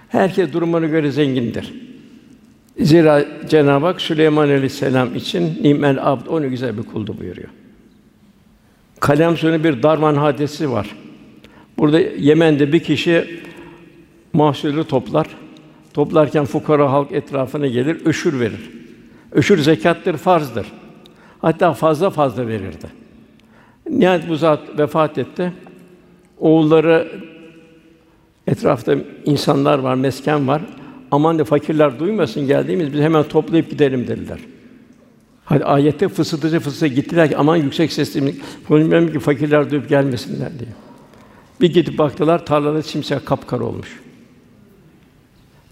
Herkes 0.09 0.53
durumuna 0.53 0.85
göre 0.85 1.11
zengindir. 1.11 1.73
Zira 2.79 3.25
Cenab-ı 3.49 3.85
Hak 3.85 4.01
Süleyman 4.01 4.43
Aleyhisselam 4.43 5.15
için 5.15 5.59
nimel 5.63 5.97
abd 6.01 6.27
onu 6.27 6.49
güzel 6.49 6.77
bir 6.77 6.83
kuldu 6.83 7.15
buyuruyor. 7.19 7.49
Kalem 8.99 9.37
sonu 9.37 9.63
bir 9.63 9.83
darman 9.83 10.15
hadisi 10.15 10.71
var. 10.71 10.95
Burada 11.77 11.99
Yemen'de 11.99 12.73
bir 12.73 12.79
kişi 12.79 13.41
mahsulü 14.33 14.83
toplar. 14.83 15.27
Toplarken 15.93 16.45
fukara 16.45 16.91
halk 16.91 17.11
etrafına 17.11 17.67
gelir, 17.67 17.97
öşür 18.05 18.39
verir. 18.39 18.78
Öşür 19.31 19.57
zekattır, 19.57 20.17
farzdır. 20.17 20.67
Hatta 21.41 21.73
fazla 21.73 22.09
fazla 22.09 22.47
verirdi. 22.47 22.87
Nihayet 23.89 24.29
bu 24.29 24.35
zat 24.35 24.79
vefat 24.79 25.17
etti. 25.17 25.53
Oğulları 26.39 27.07
etrafta 28.47 28.95
insanlar 29.25 29.79
var, 29.79 29.95
mesken 29.95 30.47
var. 30.47 30.61
Aman 31.11 31.39
de 31.39 31.43
fakirler 31.43 31.99
duymasın 31.99 32.47
geldiğimiz 32.47 32.93
biz 32.93 33.01
hemen 33.01 33.23
toplayıp 33.23 33.69
gidelim 33.69 34.07
dediler. 34.07 34.39
Hadi 35.45 35.65
ayette 35.65 36.07
fısıldaca 36.07 36.59
fısıldaca 36.59 36.95
gittiler 36.95 37.29
ki 37.29 37.37
aman 37.37 37.55
yüksek 37.55 37.91
sesle 37.91 38.33
konuşmayalım 38.67 39.13
ki 39.13 39.19
fakirler 39.19 39.71
duyup 39.71 39.89
gelmesinler 39.89 40.59
diye. 40.59 40.69
Bir 41.61 41.73
gidip 41.73 41.97
baktılar 41.97 42.45
tarlada 42.45 42.83
simsiyah 42.83 43.25
kapkara 43.25 43.63
olmuş. 43.63 43.99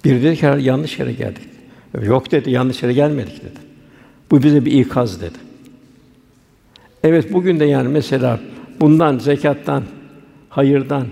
Bir 0.05 0.23
dedi 0.23 0.35
ki 0.35 0.45
yanlış 0.59 0.99
yere 0.99 1.13
geldik. 1.13 1.56
Yok 2.01 2.31
dedi 2.31 2.51
yanlış 2.51 2.83
yere 2.83 2.93
gelmedik 2.93 3.41
dedi. 3.41 3.59
Bu 4.31 4.43
bize 4.43 4.65
bir 4.65 4.71
ikaz 4.71 5.21
dedi. 5.21 5.37
Evet 7.03 7.33
bugün 7.33 7.59
de 7.59 7.65
yani 7.65 7.87
mesela 7.87 8.39
bundan 8.79 9.19
zekattan, 9.19 9.83
hayırdan 10.49 11.07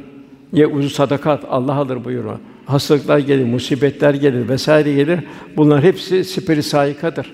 ya 0.54 0.67
uzu 0.67 0.89
sadakat 0.89 1.43
Allah 1.50 1.74
alır 1.74 2.06
buyuruyor. 2.06 2.39
Hastalıklar 2.65 3.19
gelir, 3.19 3.45
musibetler 3.45 4.13
gelir 4.13 4.50
vesaire 4.50 4.93
gelir. 4.93 5.19
Bunlar 5.58 5.84
hepsi 5.84 6.24
siperi 6.24 6.63
sayikadır. 6.63 7.34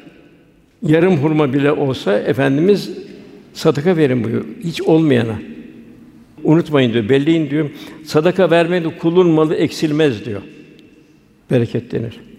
Yarım 0.84 1.18
hurma 1.18 1.54
bile 1.54 1.72
olsa 1.72 2.20
efendimiz 2.20 2.92
sadaka 3.54 3.98
verin 3.98 4.24
buyuruyor. 4.24 4.46
Hiç 4.64 4.82
olmayana. 4.82 5.36
unutmayın 6.44 6.94
diyor, 6.94 7.10
belleyin 7.10 7.50
diyor. 7.50 7.70
Sadaka 8.04 8.52
vermeyin 8.52 8.94
kulun 9.00 9.28
malı 9.30 9.56
eksilmez 9.56 10.26
diyor. 10.26 10.42
Bereketlenir. 11.52 12.31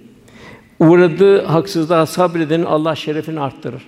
Uğradığı 0.83 1.45
haksızlığa 1.45 2.07
sabredenin 2.07 2.65
Allah 2.65 2.95
şerefini 2.95 3.41
arttırır. 3.41 3.83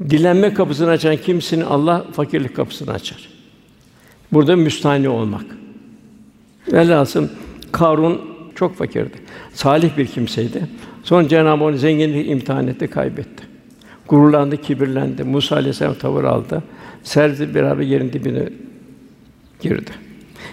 Dilenme 0.00 0.54
kapısını 0.54 0.90
açan 0.90 1.16
kimsenin 1.16 1.62
Allah 1.62 2.04
fakirlik 2.12 2.56
kapısını 2.56 2.92
açar. 2.92 3.28
Burada 4.32 4.56
müstahni 4.56 5.08
olmak. 5.08 5.44
Velhasıl 6.72 7.28
Karun 7.72 8.20
çok 8.54 8.76
fakirdi. 8.76 9.14
Salih 9.52 9.96
bir 9.96 10.06
kimseydi. 10.06 10.66
Sonra 11.02 11.28
Cenab-ı 11.28 11.64
onu 11.64 11.76
zenginlik 11.76 12.30
imtihan 12.30 12.66
etti, 12.66 12.88
kaybetti. 12.88 13.44
Gururlandı, 14.08 14.56
kibirlendi. 14.56 15.24
Musa 15.24 15.56
aleyhisselam 15.56 15.94
tavır 15.94 16.24
aldı. 16.24 16.62
Serdi 17.02 17.54
beraber 17.54 17.82
yerin 17.82 18.12
dibine 18.12 18.48
girdi. 19.60 19.90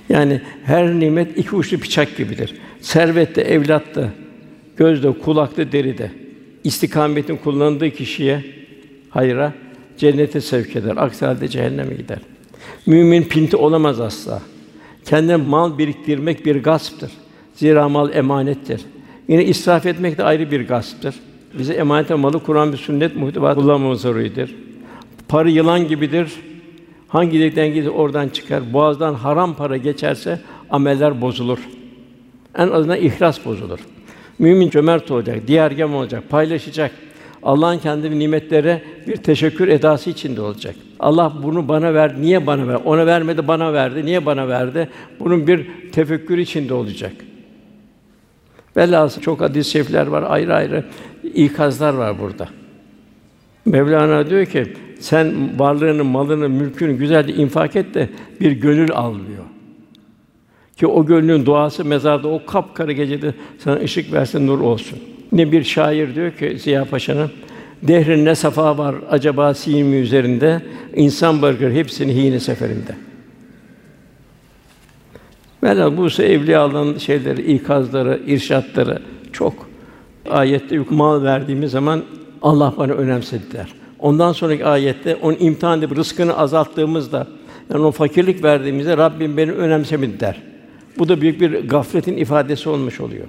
Yani 0.10 0.42
her 0.64 1.00
nimet 1.00 1.38
iki 1.38 1.56
uçlu 1.56 1.82
bıçak 1.82 2.18
gibidir. 2.18 2.56
Servette, 2.82 3.42
evlatta, 3.42 4.10
gözde, 4.78 5.12
kulakta, 5.12 5.72
deride. 5.72 6.12
İstikametin 6.64 7.38
kullandığı 7.38 7.92
kişiye 7.92 8.44
hayra, 9.10 9.54
cennete 9.98 10.42
sevk 10.42 10.76
eder. 10.76 10.98
Aksi 10.98 11.26
halde 11.26 11.48
cehenneme 11.48 11.94
gider. 11.94 12.20
Mümin 12.86 13.24
pinti 13.24 13.58
olamaz 13.58 14.00
asla. 14.00 14.42
Kendine 15.06 15.36
mal 15.36 15.78
biriktirmek 15.78 16.46
bir 16.46 16.64
gasptır. 16.64 17.12
Zira 17.56 17.90
mal 17.90 18.16
emanettir. 18.16 18.82
Yine 19.28 19.46
israf 19.46 19.86
etmek 19.86 20.18
de 20.18 20.24
ayrı 20.24 20.52
bir 20.52 20.68
gasptır. 20.68 21.16
Bize 21.60 21.74
emanet 21.74 22.10
malı 22.10 22.44
Kur'an 22.44 22.74
ve 22.74 22.78
sünnet 22.78 23.16
muhtevat 23.16 23.56
kullanmamız 23.56 24.02
zaruridir. 24.02 24.56
Para 25.28 25.50
yılan 25.50 25.88
gibidir. 25.88 26.32
Hangi 27.08 27.40
delikten 27.40 27.74
gider 27.74 27.88
oradan 27.88 28.30
çıkar. 28.30 28.74
Boğazdan 28.74 29.14
haram 29.14 29.56
para 29.56 29.78
geçerse 29.78 30.40
ameller 30.70 31.22
bozulur. 31.22 31.60
En 32.56 32.68
azından 32.68 32.98
ihlas 32.98 33.46
bozulur. 33.46 33.80
Mümin 34.40 34.70
cömert 34.70 35.12
olacak, 35.12 35.48
diğergem 35.48 35.96
olacak, 35.96 36.24
paylaşacak. 36.30 36.92
Allah'ın 37.44 37.78
kendi 37.80 38.20
nimetlere 38.20 38.82
bir 39.08 39.16
teşekkür 39.16 39.68
edası 39.68 40.10
içinde 40.10 40.42
olacak. 40.42 40.76
Allah 41.00 41.34
bunu 41.44 41.68
bana 41.68 41.94
ver, 41.94 42.22
niye 42.22 42.48
bana 42.48 42.68
ver? 42.68 42.80
Ona 42.86 43.06
vermedi, 43.06 43.48
bana 43.48 43.74
verdi. 43.74 44.06
Niye 44.06 44.26
bana 44.26 44.48
verdi? 44.48 44.90
Bunun 45.20 45.48
bir 45.48 45.68
tefekkür 45.92 46.38
içinde 46.38 46.74
olacak. 46.74 47.14
Velhâsıl 48.78 49.22
çok 49.22 49.42
hadis-i 49.42 49.72
şerifler 49.72 50.08
var, 50.08 50.24
ayrı 50.28 50.56
ayrı 50.56 50.84
ikazlar 51.34 51.94
var 51.94 52.20
burada. 52.20 52.48
Mevlana 53.66 54.30
diyor 54.30 54.46
ki, 54.46 54.74
sen 55.00 55.60
varlığını, 55.60 56.04
malını, 56.04 56.50
mülkünü 56.50 56.98
güzelce 56.98 57.34
infak 57.34 57.76
et 57.76 57.94
de 57.94 58.10
bir 58.42 58.52
gönül 58.52 58.92
al 58.92 59.14
diyor. 59.14 59.46
Ki 60.78 60.88
o 60.88 61.06
gönlün 61.06 61.46
duası 61.46 61.86
mezarda 61.86 62.28
o 62.28 62.46
kapkara 62.46 62.92
gecede 62.92 63.34
sana 63.60 63.76
ışık 63.76 64.14
versin, 64.14 64.48
nur 64.48 64.60
olsun. 64.60 65.00
Ne 65.32 65.52
bir 65.52 65.64
şair 65.64 66.16
diyor 66.16 66.32
ki 66.32 66.60
Ziya 66.60 66.86
Paşa'nın 66.86 67.32
Dehrin 67.84 68.26
ne 68.26 68.36
safa 68.36 68.78
var 68.78 68.96
acaba 69.10 69.54
simi 69.54 69.96
üzerinde 69.96 70.62
insan 70.96 71.42
bırakır 71.42 71.72
hepsini 71.72 72.16
hine 72.16 72.40
seferinde. 72.40 72.96
Velhâsıl 75.64 75.98
bu 75.98 76.08
ise 76.08 76.26
evliyaların 76.26 76.98
şeyleri, 76.98 77.54
ikazları, 77.54 78.20
irşatları 78.28 79.02
çok. 79.34 79.54
Ayette 80.30 80.80
mal 80.90 81.24
verdiğimiz 81.24 81.72
zaman 81.72 82.04
Allah 82.42 82.74
bana 82.78 82.94
önemsedi 82.94 83.44
der. 83.54 83.74
Ondan 84.00 84.32
sonraki 84.32 84.66
ayette 84.66 85.16
onun 85.16 85.38
imtihan 85.40 85.80
edip 85.80 85.96
rızkını 85.96 86.38
azalttığımızda 86.38 87.28
yani 87.74 87.86
o 87.86 87.92
fakirlik 87.92 88.44
verdiğimizde 88.44 88.98
Rabbim 88.98 89.38
beni 89.38 89.52
önemsemedi 89.52 90.20
der. 90.20 90.53
Bu 90.98 91.10
da 91.10 91.22
büyük 91.22 91.42
bir 91.42 91.70
gafletin 91.70 92.18
ifadesi 92.18 92.70
olmuş 92.70 93.00
oluyor. 93.00 93.26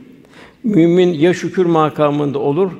Mümin 0.65 1.13
ya 1.13 1.35
şükür 1.35 1.67
makamında 1.67 2.39
olur 2.39 2.71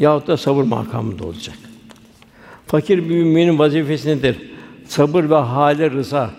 yahut 0.00 0.26
da 0.26 0.36
sabır 0.36 0.64
makamında 0.64 1.24
olacak. 1.24 1.56
Fakir 2.66 2.98
bir 2.98 3.22
müminin 3.22 3.58
vazifesi 3.58 4.08
nedir? 4.08 4.36
Sabır 4.86 5.30
ve 5.30 5.34
hale 5.34 5.90
rıza. 5.90 6.30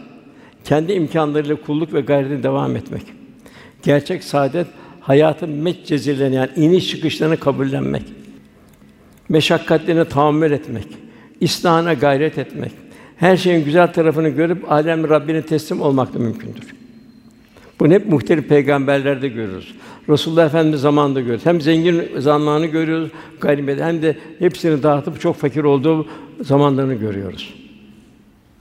Kendi 0.66 0.94
imkanlarıyla 0.94 1.56
kulluk 1.56 1.94
ve 1.94 2.02
gayretine 2.02 2.44
devam 2.44 2.76
etmek. 2.76 3.04
Gerçek 3.84 4.24
saadet 4.24 4.68
hayatın 5.02 5.50
metcezilerini 5.50 6.36
yani 6.36 6.50
iniş 6.56 6.90
çıkışlarını 6.90 7.38
kabullenmek. 7.38 8.04
Meşakkatlerine 9.30 10.06
tahammül 10.06 10.52
etmek. 10.52 10.88
İslahına 11.40 11.94
gayret 11.94 12.38
etmek. 12.38 12.72
Her 13.18 13.38
şeyin 13.38 13.66
güzel 13.66 13.94
tarafını 13.94 14.30
görüp 14.30 14.72
alem 14.72 15.10
Rabbine 15.10 15.42
teslim 15.42 15.82
olmak 15.82 16.14
da 16.14 16.20
mümkündür. 16.20 16.81
Bunu 17.82 17.94
hep 17.94 18.06
muhtelif 18.06 18.50
peygamberlerde 18.50 19.28
görürüz. 19.28 19.74
Resulullah 20.10 20.46
Efendimiz 20.46 20.82
zamanında 20.82 21.20
görüyoruz. 21.20 21.46
Hem 21.46 21.62
zengin 21.62 22.04
zamanını 22.18 22.66
görüyoruz, 22.66 23.10
gayrimedet 23.40 23.84
hem 23.84 24.02
de 24.02 24.18
hepsini 24.40 24.84
dağıtıp 24.84 25.22
çok 25.22 25.36
fakir 25.36 25.64
olduğu 25.64 26.08
zamanlarını 26.42 26.94
görüyoruz. 26.94 27.54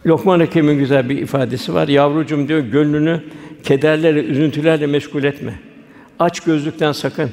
Lokman 0.06 0.40
Hekim'in 0.40 0.78
güzel 0.78 1.09
bir 1.09 1.18
ifadesi 1.18 1.74
var. 1.74 1.88
Yavrucum 1.88 2.48
diyor, 2.48 2.61
gönlünü 2.61 3.22
kederlerle, 3.62 4.24
üzüntülerle 4.24 4.87
meşgul 4.87 5.24
etme. 5.24 5.61
Aç 6.18 6.40
gözlükten 6.40 6.92
sakın. 6.92 7.30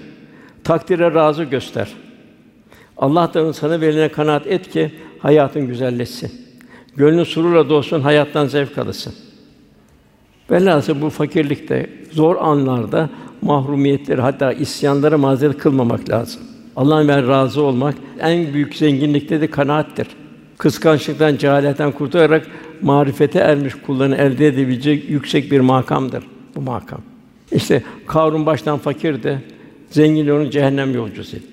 Takdire 0.64 1.14
razı 1.14 1.44
göster. 1.44 1.94
Allah'tan 2.98 3.52
sana 3.52 3.82
verilene 3.82 4.10
kanaat 4.10 4.48
et 4.48 4.70
ki 4.70 4.92
hayatın 5.20 5.68
güzelleşsin. 5.68 6.32
Gönlün 6.96 7.24
sururla 7.24 7.70
dolsun, 7.70 8.02
hayattan 8.02 8.46
zevk 8.46 8.78
alasın. 8.78 9.27
Velhâsıl 10.52 11.02
bu 11.02 11.10
fakirlikte, 11.10 11.90
zor 12.12 12.36
anlarda 12.36 13.10
mahrumiyetleri 13.42 14.22
hatta 14.22 14.54
isyanlara 14.54 15.18
mazeret 15.18 15.58
kılmamak 15.58 16.10
lazım. 16.10 16.42
Allah'ın 16.76 17.08
ver 17.08 17.28
razı 17.28 17.62
olmak 17.62 17.96
en 18.20 18.54
büyük 18.54 18.76
zenginlikte 18.76 19.42
de 19.42 19.48
kanaattir. 19.48 20.08
Kıskançlıktan, 20.58 21.38
cehaletten 21.38 21.92
kurtularak 21.92 22.48
marifete 22.82 23.40
ermiş 23.40 23.74
kulların 23.86 24.18
elde 24.18 24.48
edebilecek 24.48 25.10
yüksek 25.10 25.52
bir 25.52 25.60
makamdır 25.60 26.24
bu 26.56 26.62
makam. 26.62 27.02
İşte 27.52 27.84
Karun 28.08 28.46
baştan 28.46 28.78
fakirdi. 28.78 29.44
Zengin 29.90 30.28
onu 30.28 30.50
cehennem 30.50 30.96
yolcusu 30.96 31.38
etti. 31.38 31.48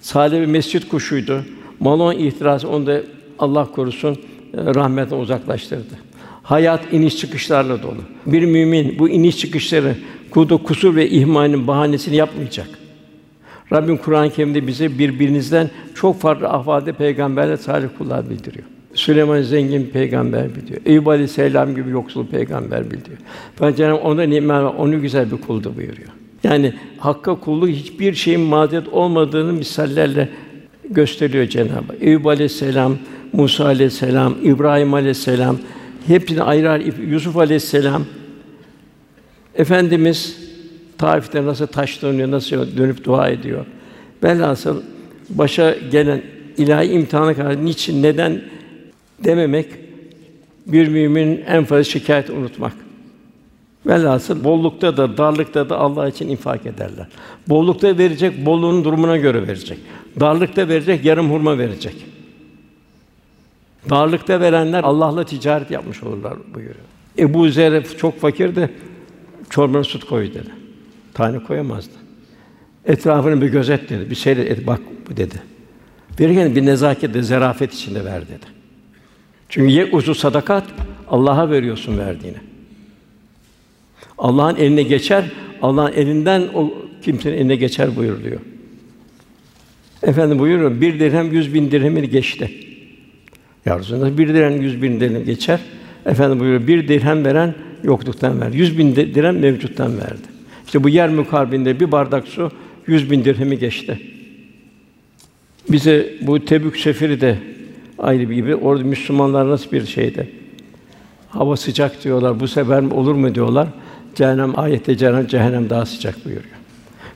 Salih 0.00 0.40
bir 0.40 0.46
mescit 0.46 0.88
kuşuydu. 0.88 1.44
Malon 1.80 2.12
ihtirası 2.12 2.68
onu 2.68 2.86
da 2.86 3.00
Allah 3.38 3.64
korusun 3.64 4.16
rahmetten 4.54 5.16
uzaklaştırdı. 5.16 6.09
Hayat 6.50 6.92
iniş 6.92 7.16
çıkışlarla 7.16 7.82
dolu. 7.82 8.00
Bir 8.26 8.44
mümin 8.44 8.98
bu 8.98 9.08
iniş 9.08 9.38
çıkışları 9.38 9.94
kuda 10.30 10.56
kusur 10.56 10.96
ve 10.96 11.10
ihmalin 11.10 11.66
bahanesini 11.66 12.16
yapmayacak. 12.16 12.68
Rabbim 13.72 13.96
Kur'an-ı 13.96 14.30
Kerim'de 14.30 14.66
bize 14.66 14.98
birbirinizden 14.98 15.70
çok 15.94 16.20
farklı 16.20 16.48
ahvalde 16.48 16.92
peygamberler 16.92 17.56
salih 17.56 17.88
kullar 17.98 18.30
bildiriyor. 18.30 18.64
Süleyman 18.94 19.42
zengin 19.42 19.90
peygamber 19.92 20.54
biliyor. 20.54 20.80
Eyüp 20.86 21.08
Aleyhisselam 21.08 21.74
gibi 21.74 21.90
yoksul 21.90 22.26
peygamber 22.26 22.86
biliyor. 22.86 23.18
Ben 23.60 23.74
Cenab-ı 23.74 23.96
ona 24.00 24.22
nimet 24.22 24.74
onu 24.78 25.00
güzel 25.00 25.30
bir 25.30 25.36
kuldu 25.36 25.72
buyuruyor. 25.76 26.08
Yani 26.44 26.72
hakka 26.98 27.34
kulluk 27.34 27.68
hiçbir 27.68 28.14
şeyin 28.14 28.40
mazeret 28.40 28.88
olmadığını 28.88 29.52
misallerle 29.52 30.28
gösteriyor 30.90 31.46
Cenab-ı 31.46 31.96
Eyüp 32.00 32.26
Aleyhisselam, 32.26 32.96
Musa 33.32 33.64
Aleyhisselam, 33.64 34.34
İbrahim 34.42 34.94
Aleyhisselam 34.94 35.56
hepsini 36.10 36.42
ayrı 36.42 36.70
ayrı 36.70 37.02
Yusuf 37.02 37.36
Aleyhisselam 37.36 38.04
Efendimiz 39.54 40.36
Taif'te 40.98 41.44
nasıl 41.44 41.66
taşlanıyor, 41.66 42.30
nasıl 42.30 42.76
dönüp 42.76 43.04
dua 43.04 43.28
ediyor. 43.28 43.66
Velhasıl 44.22 44.82
başa 45.30 45.76
gelen 45.90 46.22
ilahi 46.56 46.86
imtihana 46.86 47.34
kadar 47.34 47.64
niçin, 47.64 48.02
neden 48.02 48.42
dememek 49.24 49.66
bir 50.66 50.88
müminin 50.88 51.44
en 51.46 51.64
fazla 51.64 51.84
şikayet 51.84 52.30
unutmak. 52.30 52.72
Velhasıl 53.86 54.44
bollukta 54.44 54.96
da 54.96 55.16
darlıkta 55.16 55.68
da 55.68 55.78
Allah 55.78 56.08
için 56.08 56.28
infak 56.28 56.66
ederler. 56.66 57.06
Bollukta 57.48 57.98
verecek, 57.98 58.46
bolluğun 58.46 58.84
durumuna 58.84 59.16
göre 59.16 59.48
verecek. 59.48 59.78
Darlıkta 60.20 60.68
verecek, 60.68 61.04
yarım 61.04 61.30
hurma 61.30 61.58
verecek. 61.58 61.94
Darlıkta 63.90 64.40
verenler 64.40 64.84
Allah'la 64.84 65.24
ticaret 65.24 65.70
yapmış 65.70 66.02
olurlar 66.02 66.34
buyuruyor. 66.54 66.84
Ebu 67.18 67.48
Zer 67.48 67.84
çok 67.98 68.20
fakirdi. 68.20 68.70
Çorbana 69.50 69.84
süt 69.84 70.04
koy 70.04 70.34
dedi. 70.34 70.50
Tane 71.14 71.38
koyamazdı. 71.38 71.92
Etrafını 72.84 73.40
bir 73.40 73.48
gözet 73.48 73.90
dedi. 73.90 74.10
Bir 74.10 74.14
seyret 74.14 74.50
et 74.50 74.66
bak 74.66 74.80
dedi. 75.16 75.42
Verirken 76.20 76.56
bir 76.56 76.66
nezaket 76.66 77.14
de 77.14 77.22
zarafet 77.22 77.74
içinde 77.74 78.04
ver 78.04 78.22
dedi. 78.22 78.46
Çünkü 79.48 79.70
ye 79.70 79.86
uzu 79.92 80.14
sadakat 80.14 80.64
Allah'a 81.08 81.50
veriyorsun 81.50 81.98
verdiğini. 81.98 82.36
Allah'ın 84.18 84.56
eline 84.56 84.82
geçer, 84.82 85.24
Allah'ın 85.62 85.92
elinden 85.92 86.42
o 86.54 86.72
kimsenin 87.02 87.36
eline 87.36 87.56
geçer 87.56 87.96
buyuruluyor. 87.96 88.40
Efendim 90.02 90.38
buyuruyor, 90.38 90.80
bir 90.80 91.00
dirhem 91.00 91.32
yüz 91.32 91.54
bin 91.54 91.70
dirhemini 91.70 92.10
geçti. 92.10 92.69
Ya 93.66 93.78
Resulallah, 93.78 94.18
bir 94.18 94.28
dirhem 94.28 94.62
yüz 94.62 94.82
bin 94.82 95.00
dirhem 95.00 95.24
geçer. 95.24 95.60
Efendim 96.06 96.40
buyuruyor, 96.40 96.66
bir 96.66 96.88
dirhem 96.88 97.24
veren 97.24 97.54
yokluktan 97.82 98.40
verdi. 98.40 98.56
Yüz 98.56 98.78
bin 98.78 98.96
dirhem 98.96 99.38
mevcuttan 99.38 99.98
verdi. 99.98 100.26
İşte 100.66 100.84
bu 100.84 100.88
yer 100.88 101.08
mukabinde 101.08 101.80
bir 101.80 101.92
bardak 101.92 102.28
su 102.28 102.50
yüz 102.86 103.10
bin 103.10 103.24
dirhemi 103.24 103.58
geçti. 103.58 104.00
Bize 105.70 106.14
bu 106.20 106.44
Tebük 106.44 106.76
seferi 106.76 107.20
de 107.20 107.38
ayrı 107.98 108.30
bir 108.30 108.34
gibi. 108.34 108.54
Orada 108.54 108.84
Müslümanlar 108.84 109.48
nasıl 109.48 109.72
bir 109.72 109.86
şeydi? 109.86 110.28
Hava 111.28 111.56
sıcak 111.56 112.04
diyorlar. 112.04 112.40
Bu 112.40 112.48
sefer 112.48 112.82
olur 112.82 113.14
mu 113.14 113.34
diyorlar. 113.34 113.68
Cehennem 114.14 114.58
ayette 114.58 114.96
cehennem, 114.96 115.26
cehennem 115.26 115.70
daha 115.70 115.86
sıcak 115.86 116.24
buyuruyor. 116.24 116.54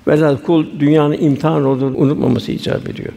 Velhâsıl 0.09 0.43
kul 0.43 0.67
dünyanın 0.81 1.19
imtihan 1.21 1.65
olduğunu 1.65 1.97
unutmaması 1.97 2.53
icap 2.53 2.89
ediyor. 2.89 3.13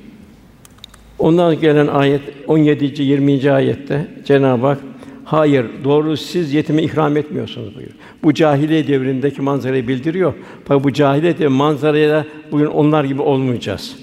Ondan 1.19 1.61
gelen 1.61 1.87
ayet 1.87 2.21
17. 2.47 3.03
20. 3.03 3.51
ayette 3.51 4.07
Cenab-ı 4.25 4.67
Hak 4.67 4.79
hayır 5.25 5.65
doğru 5.83 6.17
siz 6.17 6.53
yetime 6.53 6.83
ikram 6.83 7.17
etmiyorsunuz 7.17 7.75
buyuruyor. 7.75 7.95
Bu 8.23 8.33
cahiliye 8.33 8.87
devrindeki 8.87 9.41
manzarayı 9.41 9.87
bildiriyor. 9.87 10.33
Fakat 10.65 10.83
bu 10.83 10.93
cahiliye 10.93 11.37
devri 11.37 11.49
manzaraya 11.49 12.25
bugün 12.51 12.65
onlar 12.65 13.03
gibi 13.03 13.21
olmayacağız. 13.21 13.95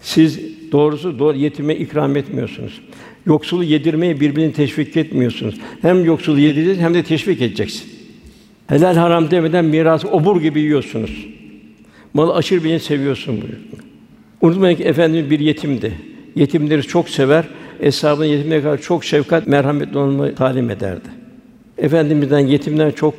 Siz 0.00 0.40
doğrusu 0.72 1.18
doğru 1.18 1.36
yetime 1.36 1.76
ikram 1.76 2.16
etmiyorsunuz. 2.16 2.80
Yoksulu 3.26 3.64
yedirmeye 3.64 4.20
birbirini 4.20 4.52
teşvik 4.52 4.96
etmiyorsunuz. 4.96 5.54
Hem 5.82 6.04
yoksulu 6.04 6.40
yedireceğiz 6.40 6.78
hem 6.78 6.94
de 6.94 7.02
teşvik 7.02 7.42
edeceksin. 7.42 7.84
Helal 8.66 8.96
haram 8.96 9.30
demeden 9.30 9.64
mirası 9.64 10.08
obur 10.08 10.40
gibi 10.40 10.60
yiyorsunuz. 10.60 11.26
Malı 12.14 12.34
aşırı 12.34 12.64
birini 12.64 12.80
seviyorsun 12.80 13.34
buyuruyor. 13.34 13.60
Unutmayın 14.40 14.76
ki 14.76 14.84
Efendimiz 14.84 15.30
bir 15.30 15.40
yetimdi. 15.40 15.92
Yetimleri 16.36 16.82
çok 16.82 17.08
sever, 17.08 17.44
eshabına 17.80 18.26
yetimlere 18.26 18.62
kadar 18.62 18.78
çok 18.78 19.04
şefkat, 19.04 19.46
merhametli 19.46 19.98
olmayı 19.98 20.34
talim 20.34 20.70
ederdi. 20.70 21.08
Efendimizden 21.78 22.38
yetimler 22.38 22.94
çok 22.94 23.14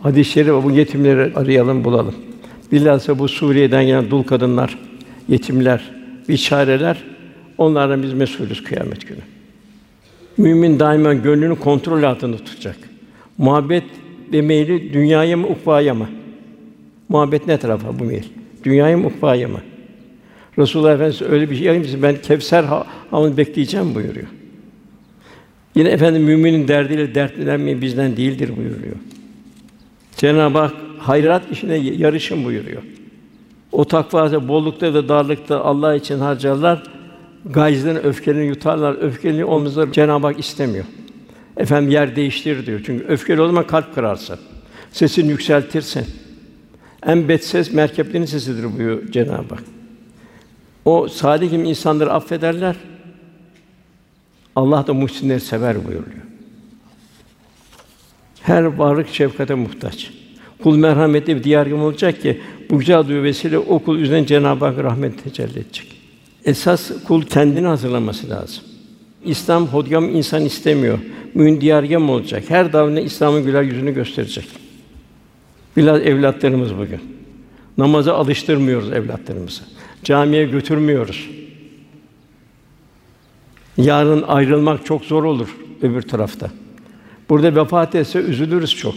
hadisleri 0.00 0.56
ve 0.56 0.64
bu 0.64 0.70
yetimleri 0.70 1.34
arayalım, 1.34 1.84
bulalım. 1.84 2.14
Bilhassa 2.72 3.18
bu 3.18 3.28
Suriye'den 3.28 3.86
gelen 3.86 4.10
dul 4.10 4.22
kadınlar, 4.22 4.78
yetimler, 5.28 5.90
biçareler, 6.28 7.04
onlardan 7.58 8.02
biz 8.02 8.12
mesulüz 8.12 8.64
kıyamet 8.64 9.08
günü. 9.08 9.20
Mümin 10.36 10.80
daima 10.80 11.14
gönlünü 11.14 11.58
kontrol 11.58 12.02
altında 12.02 12.36
tutacak. 12.36 12.76
Muhabbet 13.38 13.84
ve 14.32 14.42
meyli 14.42 14.92
dünyaya 14.92 15.36
mı, 15.36 15.46
ukvaya 15.46 15.94
mı? 15.94 16.08
Muhabbet 17.08 17.46
ne 17.46 17.58
tarafa 17.58 17.98
bu 17.98 18.04
meyil? 18.04 18.24
Dünyaya 18.64 18.96
mı, 18.96 19.06
ukvaya 19.06 19.48
mı? 19.48 19.60
Resulullah 20.58 20.94
Efendimiz 20.94 21.22
öyle 21.22 21.50
bir 21.50 21.56
şey 21.56 21.66
yapayım 21.66 22.02
ben 22.02 22.16
Kevser 22.22 22.64
havını 23.10 23.36
bekleyeceğim 23.36 23.94
buyuruyor. 23.94 24.26
Yine 25.74 25.88
efendim 25.88 26.22
müminin 26.22 26.68
derdiyle 26.68 27.14
dertlenmeyi 27.14 27.80
bizden 27.80 28.16
değildir 28.16 28.50
buyuruyor. 28.56 28.96
Cenab-ı 30.16 30.58
Hak 30.58 30.74
hayrat 30.98 31.42
işine 31.52 31.76
yarışın 31.76 32.44
buyuruyor. 32.44 32.82
O 33.72 33.84
takva 33.84 34.48
bollukta 34.48 34.94
ve 34.94 35.08
darlıkta 35.08 35.64
Allah 35.64 35.94
için 35.94 36.18
harcarlar. 36.18 36.82
Gayzlerin 37.44 38.04
öfkelerini 38.04 38.46
yutarlar. 38.46 38.94
Öfkeli 39.00 39.44
omuzları 39.44 39.92
Cenab-ı 39.92 40.26
Hak 40.26 40.38
istemiyor. 40.38 40.84
Efendim 41.56 41.90
yer 41.90 42.16
değiştir 42.16 42.66
diyor. 42.66 42.80
Çünkü 42.86 43.04
öfkeli 43.04 43.40
o 43.40 43.46
zaman 43.46 43.66
kalp 43.66 43.94
kırarsın. 43.94 44.38
Sesini 44.92 45.30
yükseltirsin. 45.30 46.06
En 47.06 47.28
bet 47.28 47.44
ses 47.44 47.72
merkeplerin 47.72 48.24
sesidir 48.24 48.78
buyuruyor 48.78 49.10
Cenab-ı 49.10 49.54
Hak. 49.54 49.73
O 50.84 51.08
salih 51.08 51.50
gibi 51.50 51.68
insanları 51.68 52.12
affederler. 52.12 52.76
Allah 54.56 54.86
da 54.86 54.94
muhsinleri 54.94 55.40
sever 55.40 55.76
buyuruyor. 55.86 56.24
Her 58.42 58.62
varlık 58.62 59.08
şefkate 59.08 59.54
muhtaç. 59.54 60.10
Kul 60.62 60.76
merhametli 60.76 61.36
bir 61.36 61.44
diyar 61.44 61.70
olacak 61.70 62.22
ki 62.22 62.40
bu 62.70 62.78
güzel 62.78 63.08
duyu 63.08 63.22
vesile 63.22 63.58
o 63.58 63.78
kul 63.78 63.98
üzerine 63.98 64.26
Cenab-ı 64.26 64.64
Hak 64.64 64.78
rahmet 64.78 65.24
tecelli 65.24 65.58
edecek. 65.58 65.86
Esas 66.44 66.90
kul 67.04 67.22
kendini 67.22 67.66
hazırlaması 67.66 68.30
lazım. 68.30 68.64
İslam 69.24 69.66
hodgam 69.66 70.08
insan 70.16 70.44
istemiyor. 70.44 70.98
Mühün 71.34 71.60
diyargam 71.60 72.10
olacak. 72.10 72.44
Her 72.48 72.72
davrında 72.72 73.00
İslam'ın 73.00 73.44
güler 73.44 73.62
yüzünü 73.62 73.94
gösterecek. 73.94 74.46
Biraz 75.76 76.00
evlatlarımız 76.00 76.76
bugün. 76.78 77.00
Namaza 77.78 78.14
alıştırmıyoruz 78.14 78.92
evlatlarımızı. 78.92 79.62
Camiye 80.04 80.44
götürmüyoruz. 80.44 81.30
Yarın 83.76 84.22
ayrılmak 84.22 84.86
çok 84.86 85.04
zor 85.04 85.24
olur 85.24 85.56
öbür 85.82 86.02
tarafta. 86.02 86.50
Burada 87.28 87.56
vefat 87.56 87.94
etse 87.94 88.18
üzülürüz 88.18 88.76
çok. 88.76 88.94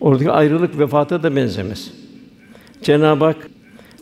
Oradaki 0.00 0.30
ayrılık 0.30 0.78
vefata 0.78 1.22
da 1.22 1.36
benzemez. 1.36 1.90
Cenab-ı 2.82 3.24
Hak 3.24 3.50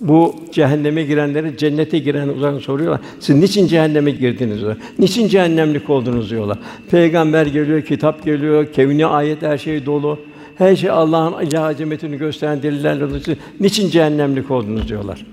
bu 0.01 0.37
cehenneme 0.53 1.03
girenleri 1.03 1.57
cennete 1.57 1.99
giren 1.99 2.29
uzan 2.29 2.59
soruyorlar. 2.59 3.01
Siz 3.21 3.37
niçin 3.37 3.67
cehenneme 3.67 4.11
girdiniz 4.11 4.61
diyor. 4.61 4.77
Niçin 4.99 5.29
cehennemlik 5.29 5.91
oldunuz 5.91 6.31
diyorlar. 6.31 6.59
Peygamber 6.91 7.47
geliyor, 7.47 7.83
kitap 7.83 8.25
geliyor, 8.25 8.73
kevni 8.73 9.07
ayet 9.07 9.43
her 9.43 9.59
şey 9.59 9.87
dolu. 9.87 10.19
Her 10.59 10.77
şey 10.77 10.91
Allah'ın 10.91 11.57
azametini 11.57 12.19
gösteren 12.19 12.63
delillerle 12.63 13.01
dolu. 13.01 13.19
Niçin 13.61 13.91
cehennemlik 13.91 14.51
oldunuz 14.51 14.89
diyorlar. 14.89 15.25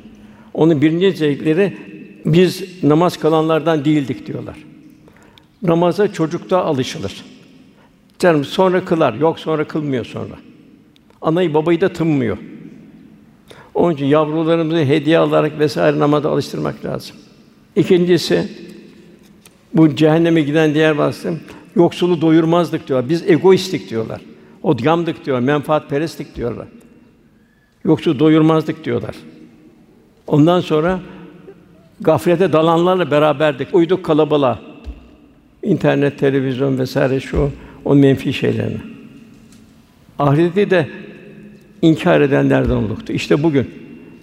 Onun 0.56 0.82
birinci 0.82 1.12
zevkleri 1.12 1.78
biz 2.26 2.84
namaz 2.84 3.18
kalanlardan 3.18 3.86
değildik 3.86 4.28
diyorlar. 4.28 4.58
Namaza 5.62 6.14
çocukta 6.14 6.66
alışılır. 6.66 7.26
Canım 8.20 8.46
sonra 8.46 8.86
kılar, 8.86 9.14
yok 9.14 9.40
sonra 9.40 9.68
kılmıyor 9.68 10.06
sonra. 10.06 10.36
Anayı 11.22 11.54
babayı 11.54 11.82
da 11.82 11.94
tınmıyor. 11.94 12.38
Onun 13.74 13.94
için 13.94 14.06
yavrularımızı 14.06 14.78
hediye 14.78 15.18
alarak 15.18 15.60
vesaire 15.60 16.00
namaza 16.00 16.32
alıştırmak 16.32 16.86
lazım. 16.86 17.16
İkincisi 17.76 18.50
bu 19.74 19.96
cehenneme 19.96 20.42
giden 20.42 20.74
diğer 20.74 20.92
vasfı 20.92 21.34
yoksulu 21.76 22.22
doyurmazdık 22.22 22.88
diyorlar. 22.88 23.10
Biz 23.10 23.30
egoistik 23.30 23.90
diyorlar. 23.90 24.22
Odgamdık 24.64 25.26
diyor, 25.26 25.40
menfaatperestlik 25.40 26.36
diyorlar. 26.36 26.68
Yoksulu 27.84 28.20
doyurmazdık 28.20 28.84
diyorlar. 28.86 29.16
Ondan 30.28 30.60
sonra 30.60 31.00
gaflete 32.02 32.54
dalanlarla 32.54 33.12
beraberdik. 33.12 33.68
Uyduk 33.74 34.06
kalabalığa. 34.06 34.60
İnternet, 35.64 36.20
televizyon 36.20 36.78
vesaire 36.78 37.20
şu 37.20 37.52
o 37.86 37.96
menfi 37.96 38.34
şeylerine. 38.34 38.78
Ahireti 40.20 40.70
de 40.70 40.90
inkar 41.82 42.22
edenlerden 42.22 42.76
olduktu. 42.76 43.14
İşte 43.14 43.44
bugün 43.44 43.70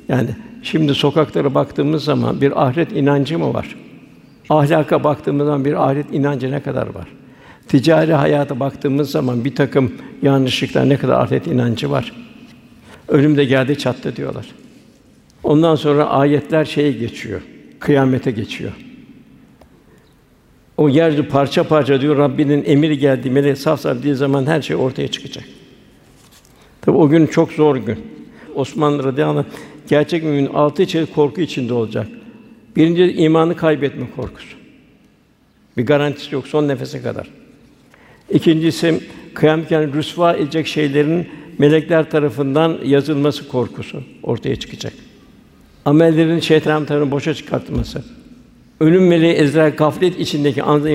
yani 0.08 0.28
şimdi 0.62 0.94
sokaklara 0.94 1.54
baktığımız 1.54 2.04
zaman 2.04 2.40
bir 2.40 2.66
ahiret 2.66 2.92
inancı 2.92 3.38
mı 3.38 3.54
var? 3.54 3.76
Ahlaka 4.50 5.04
baktığımız 5.04 5.46
zaman 5.46 5.64
bir 5.64 5.88
ahiret 5.88 6.14
inancı 6.14 6.50
ne 6.50 6.60
kadar 6.60 6.86
var? 6.86 7.08
Ticari 7.68 8.14
hayata 8.14 8.60
baktığımız 8.60 9.10
zaman 9.10 9.44
bir 9.44 9.54
takım 9.54 9.92
yanlışlıklar 10.22 10.88
ne 10.88 10.96
kadar 10.96 11.20
ahiret 11.20 11.46
inancı 11.46 11.90
var? 11.90 12.12
Ölüm 13.08 13.36
de 13.36 13.44
geldi 13.44 13.78
çattı 13.78 14.16
diyorlar. 14.16 14.46
Ondan 15.44 15.74
sonra 15.74 16.04
ayetler 16.04 16.64
şeye 16.64 16.92
geçiyor. 16.92 17.40
Kıyamete 17.80 18.30
geçiyor. 18.30 18.72
O 20.76 20.88
yeryüzü 20.88 21.28
parça 21.28 21.64
parça 21.64 22.00
diyor 22.00 22.16
Rabbinin 22.18 22.64
emiri 22.66 22.98
geldi 22.98 23.30
melek 23.30 23.58
saf 23.58 23.80
saf 23.80 24.02
diye 24.02 24.14
zaman 24.14 24.46
her 24.46 24.62
şey 24.62 24.76
ortaya 24.76 25.08
çıkacak. 25.08 25.44
Tabi 26.80 26.96
o 26.96 27.08
gün 27.08 27.26
çok 27.26 27.52
zor 27.52 27.76
gün. 27.76 27.98
Osman 28.54 29.04
radıyallahu 29.04 29.38
anh 29.38 29.44
gerçek 29.88 30.22
mümin 30.24 30.46
altı 30.46 30.86
çeşit 30.86 31.14
korku 31.14 31.40
içinde 31.40 31.74
olacak. 31.74 32.06
Birinci 32.76 33.12
imanı 33.12 33.56
kaybetme 33.56 34.06
korkusu. 34.16 34.56
Bir 35.76 35.86
garantisi 35.86 36.34
yok 36.34 36.46
son 36.46 36.68
nefese 36.68 37.02
kadar. 37.02 37.28
İkincisi 38.30 39.00
kıyamet 39.34 39.68
günü 39.68 39.92
rüsva 39.92 40.34
edecek 40.34 40.66
şeylerin 40.66 41.28
melekler 41.58 42.10
tarafından 42.10 42.78
yazılması 42.84 43.48
korkusu 43.48 44.02
ortaya 44.22 44.56
çıkacak. 44.56 44.92
Amellerin 45.84 46.40
şeytan 46.40 46.84
tarafından 46.84 47.10
boşa 47.10 47.34
çıkartılması. 47.34 48.04
Ölüm 48.80 49.08
meleği 49.08 49.32
Ezrail 49.32 49.76
gaflet 49.76 50.20
içindeki 50.20 50.62
anda 50.62 50.88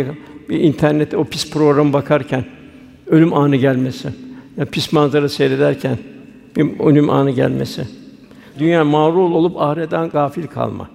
bir 0.49 0.59
internette 0.59 1.17
o 1.17 1.23
pis 1.23 1.51
program 1.51 1.93
bakarken 1.93 2.45
ölüm 3.07 3.33
anı 3.33 3.55
gelmesi. 3.55 4.09
Ya 4.57 4.65
pis 4.65 4.93
manzara 4.93 5.29
seyrederken 5.29 5.97
bir 6.55 6.79
ölüm 6.79 7.09
anı 7.09 7.31
gelmesi. 7.31 7.88
Dünya 8.59 8.83
mağrur 8.83 9.31
olup 9.31 9.61
ahiretten 9.61 10.09
gafil 10.09 10.47
kalma. 10.47 10.89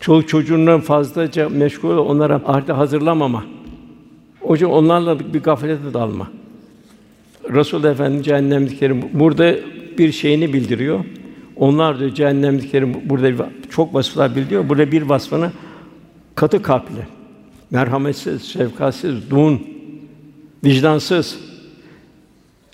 Çoluk 0.00 0.28
çocuğundan 0.28 0.80
fazlaca 0.80 1.48
meşgul 1.48 1.90
ol, 1.90 2.06
onlara 2.08 2.34
ahirete 2.46 2.72
hazırlamama. 2.72 3.44
Yüzden 4.50 4.66
onlarla 4.66 5.34
bir 5.34 5.42
gaflete 5.42 5.94
dalma. 5.94 6.30
Resul 7.50 7.84
Efendimiz 7.84 8.24
cehennemliklerin 8.26 9.10
burada 9.12 9.54
bir 9.98 10.12
şeyini 10.12 10.52
bildiriyor. 10.52 11.04
Onlar 11.58 11.98
diyor 11.98 12.14
cehennemliklerin 12.14 13.10
burada 13.10 13.48
çok 13.70 13.94
vasıflar 13.94 14.36
bildiriyor. 14.36 14.68
Burada 14.68 14.92
bir 14.92 15.02
vasfını 15.02 15.50
katı 16.34 16.62
kalpli, 16.62 17.06
merhametsiz, 17.70 18.42
şefkatsiz, 18.42 19.30
dun, 19.30 19.66
vicdansız, 20.64 21.38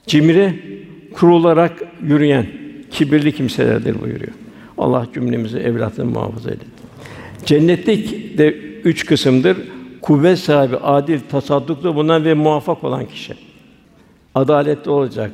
cimri, 0.06 0.62
kurularak 1.14 1.82
yürüyen 2.02 2.46
kibirli 2.90 3.32
kimselerdir 3.32 4.00
buyuruyor. 4.00 4.32
Allah 4.78 5.06
cümlemizi 5.14 5.58
evlatını 5.58 6.04
muhafaza 6.04 6.50
eylesin. 6.50 6.72
Cennetlik 7.46 8.38
de 8.38 8.54
üç 8.84 9.06
kısımdır. 9.06 9.56
Kuvvet 10.00 10.38
sahibi, 10.38 10.76
adil, 10.76 11.20
tasadduklu 11.30 11.94
bulunan 11.94 12.24
ve 12.24 12.34
muvaffak 12.34 12.84
olan 12.84 13.06
kişi. 13.06 13.34
Adaletli 14.34 14.90
olacak, 14.90 15.30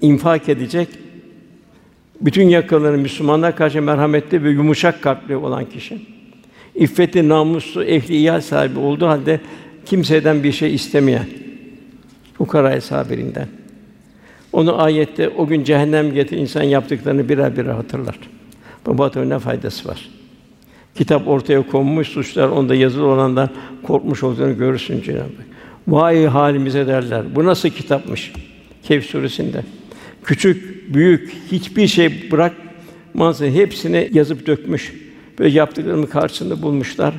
infak 0.00 0.48
edecek, 0.48 0.88
bütün 2.24 2.48
yakalarını 2.48 2.98
Müslümanlar 2.98 3.56
karşı 3.56 3.82
merhametli 3.82 4.44
ve 4.44 4.50
yumuşak 4.50 5.02
kalpli 5.02 5.36
olan 5.36 5.64
kişi. 5.64 5.98
İffetli, 6.74 7.28
namuslu, 7.28 7.84
ehli 7.84 8.16
iyal 8.16 8.40
sahibi 8.40 8.78
olduğu 8.78 9.06
halde 9.06 9.40
kimseden 9.86 10.44
bir 10.44 10.52
şey 10.52 10.74
istemeyen, 10.74 11.26
fukara 12.38 12.80
sabirinden. 12.80 13.48
Onu 14.52 14.82
ayette 14.82 15.28
o 15.28 15.46
gün 15.46 15.64
cehennem 15.64 16.14
getir 16.14 16.36
insan 16.36 16.62
yaptıklarını 16.62 17.28
birer 17.28 17.56
birer 17.56 17.72
hatırlar. 17.72 18.18
Bu 18.86 19.28
ne 19.28 19.38
faydası 19.38 19.88
var? 19.88 20.08
Kitap 20.94 21.28
ortaya 21.28 21.66
konmuş, 21.66 22.08
suçlar 22.08 22.48
onda 22.48 22.74
yazılı 22.74 23.06
olandan 23.06 23.50
korkmuş 23.82 24.22
olduğunu 24.22 24.58
görürsün 24.58 25.02
Cenab-ı 25.02 25.20
Hak. 25.20 25.46
Vay 25.88 26.26
halimize 26.26 26.86
derler. 26.86 27.22
Bu 27.34 27.44
nasıl 27.44 27.68
kitapmış? 27.68 28.32
Kehf 28.82 29.06
suresinde. 29.06 29.64
Küçük, 30.24 30.84
büyük 30.94 31.32
hiçbir 31.52 31.86
şey 31.86 32.30
bırakmazsa 32.30 33.46
hepsini 33.46 34.10
yazıp 34.12 34.46
dökmüş. 34.46 34.92
Böyle 35.38 35.58
yaptıklarını 35.58 36.08
karşısında 36.08 36.62
bulmuşlar. 36.62 37.14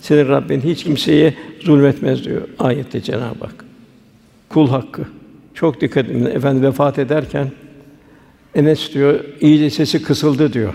Senin 0.00 0.28
Rabbin 0.28 0.60
hiç 0.60 0.84
kimseye 0.84 1.34
zulmetmez 1.60 2.24
diyor 2.24 2.42
ayette 2.58 3.00
Cenab-ı 3.00 3.44
Hak. 3.44 3.64
Kul 4.48 4.68
hakkı. 4.68 5.02
Çok 5.54 5.80
dikkat 5.80 6.08
edin. 6.08 6.24
Efendi 6.24 6.62
vefat 6.62 6.98
ederken 6.98 7.50
Enes 8.54 8.94
diyor, 8.94 9.20
iyice 9.40 9.70
sesi 9.70 10.02
kısıldı 10.02 10.52
diyor. 10.52 10.74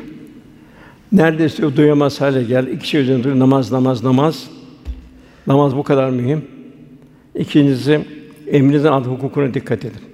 Neredeyse 1.12 1.58
diyor, 1.58 1.76
duyamaz 1.76 2.22
hale 2.22 2.44
gel. 2.44 2.68
İki 2.68 2.88
şey 2.88 3.02
üzerinde 3.02 3.24
duruyor. 3.24 3.40
Namaz, 3.40 3.72
namaz, 3.72 4.04
namaz. 4.04 4.50
Namaz 5.48 5.76
bu 5.76 5.84
kadar 5.84 6.10
mühim. 6.10 6.42
İkincisi, 7.36 8.02
emrinizin 8.48 8.88
adı 8.88 9.10
hukukuna 9.10 9.54
dikkat 9.54 9.86
edin. 9.86 10.13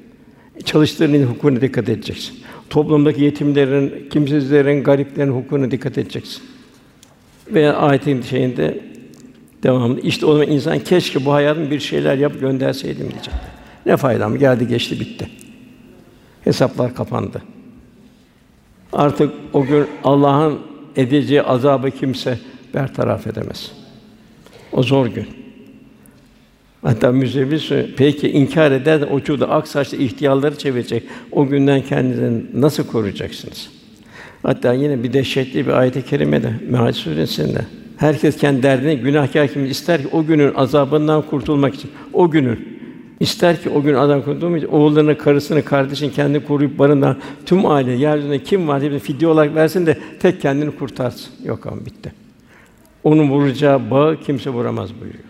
Çalıştığınız 0.66 1.30
hukukuna 1.30 1.62
dikkat 1.62 1.90
edeceksin. 1.90 2.40
Toplumdaki 2.70 3.24
yetimlerin, 3.24 4.10
kimsizlerin, 4.10 4.84
gariplerin 4.84 5.32
hukukuna 5.32 5.72
dikkat 5.72 5.98
edeceksin. 5.98 6.44
Veya 7.48 7.74
ayetin 7.76 8.22
şeyinde 8.22 8.82
devamlı 9.64 10.02
işte 10.02 10.26
o 10.26 10.34
zaman 10.34 10.48
insan 10.48 10.80
keşke 10.80 11.26
bu 11.26 11.34
hayatın 11.34 11.72
bir 11.72 11.80
şeyler 11.80 12.18
yap 12.18 12.40
gönderseydim 12.40 13.12
diyecek. 13.12 13.34
Ne 13.86 13.98
faydam 13.98 14.38
geldi 14.38 14.68
geçti 14.68 15.00
bitti. 15.00 15.30
Hesaplar 16.44 16.96
kapandı. 16.96 17.42
Artık 18.94 19.34
o 19.54 19.66
gün 19.66 19.88
Allah'ın 20.04 20.60
edeceği 20.96 21.42
azabı 21.42 21.92
kimse 21.92 22.40
bertaraf 22.74 23.28
edemez. 23.28 23.72
O 24.72 24.84
zor 24.84 25.08
gün. 25.08 25.39
Hatta 26.82 27.12
müzevvis 27.12 27.72
peki 27.98 28.30
inkar 28.30 28.72
eder 28.72 29.02
de 29.02 29.06
o 29.06 29.20
çuğda 29.20 29.50
ak 29.50 29.68
saçlı 29.68 29.98
ihtiyarları 29.98 30.58
çevirecek. 30.58 31.04
O 31.32 31.48
günden 31.48 31.82
kendinizi 31.82 32.46
nasıl 32.54 32.88
koruyacaksınız? 32.88 33.70
Hatta 34.44 34.74
yine 34.74 35.04
bir 35.04 35.14
dehşetli 35.14 35.68
bir 35.68 35.72
ayet-i 35.72 36.06
kerimede 36.06 36.54
Meâl 36.70 36.94
suresinde 36.94 37.66
herkes 37.98 38.38
kendi 38.38 38.64
derdine 38.64 38.96
günahkar 38.96 39.48
kim 39.48 39.66
ister 39.66 40.02
ki 40.02 40.08
o 40.12 40.26
günün 40.26 40.54
azabından 40.56 41.22
kurtulmak 41.22 41.76
için 41.76 41.92
o 42.14 42.32
günün 42.32 42.80
ister 43.20 43.62
ki 43.62 43.70
o 43.70 43.82
gün 43.82 43.94
adam 43.94 44.22
kurtulmak 44.22 44.58
için 44.58 44.72
oğullarını, 44.72 45.18
karısını, 45.18 45.66
kardeşini 45.66 46.12
kendi 46.12 46.46
koruyup 46.46 46.80
barındıran 46.80 47.18
tüm 47.46 47.66
aile 47.66 47.92
yeryüzünde 47.92 48.44
kim 48.44 48.68
var 48.68 48.82
diye 48.82 49.00
fidye 49.00 49.28
olarak 49.28 49.56
versin 49.56 49.86
de 49.86 49.98
tek 50.20 50.42
kendini 50.42 50.72
kurtarsın. 50.72 51.34
Yok 51.46 51.68
ama 51.68 51.86
bitti. 51.86 52.14
Onun 53.04 53.30
vuracağı 53.30 53.92
bağı 53.92 54.18
kimse 54.18 54.50
vuramaz 54.50 54.90
buyuruyor. 55.02 55.29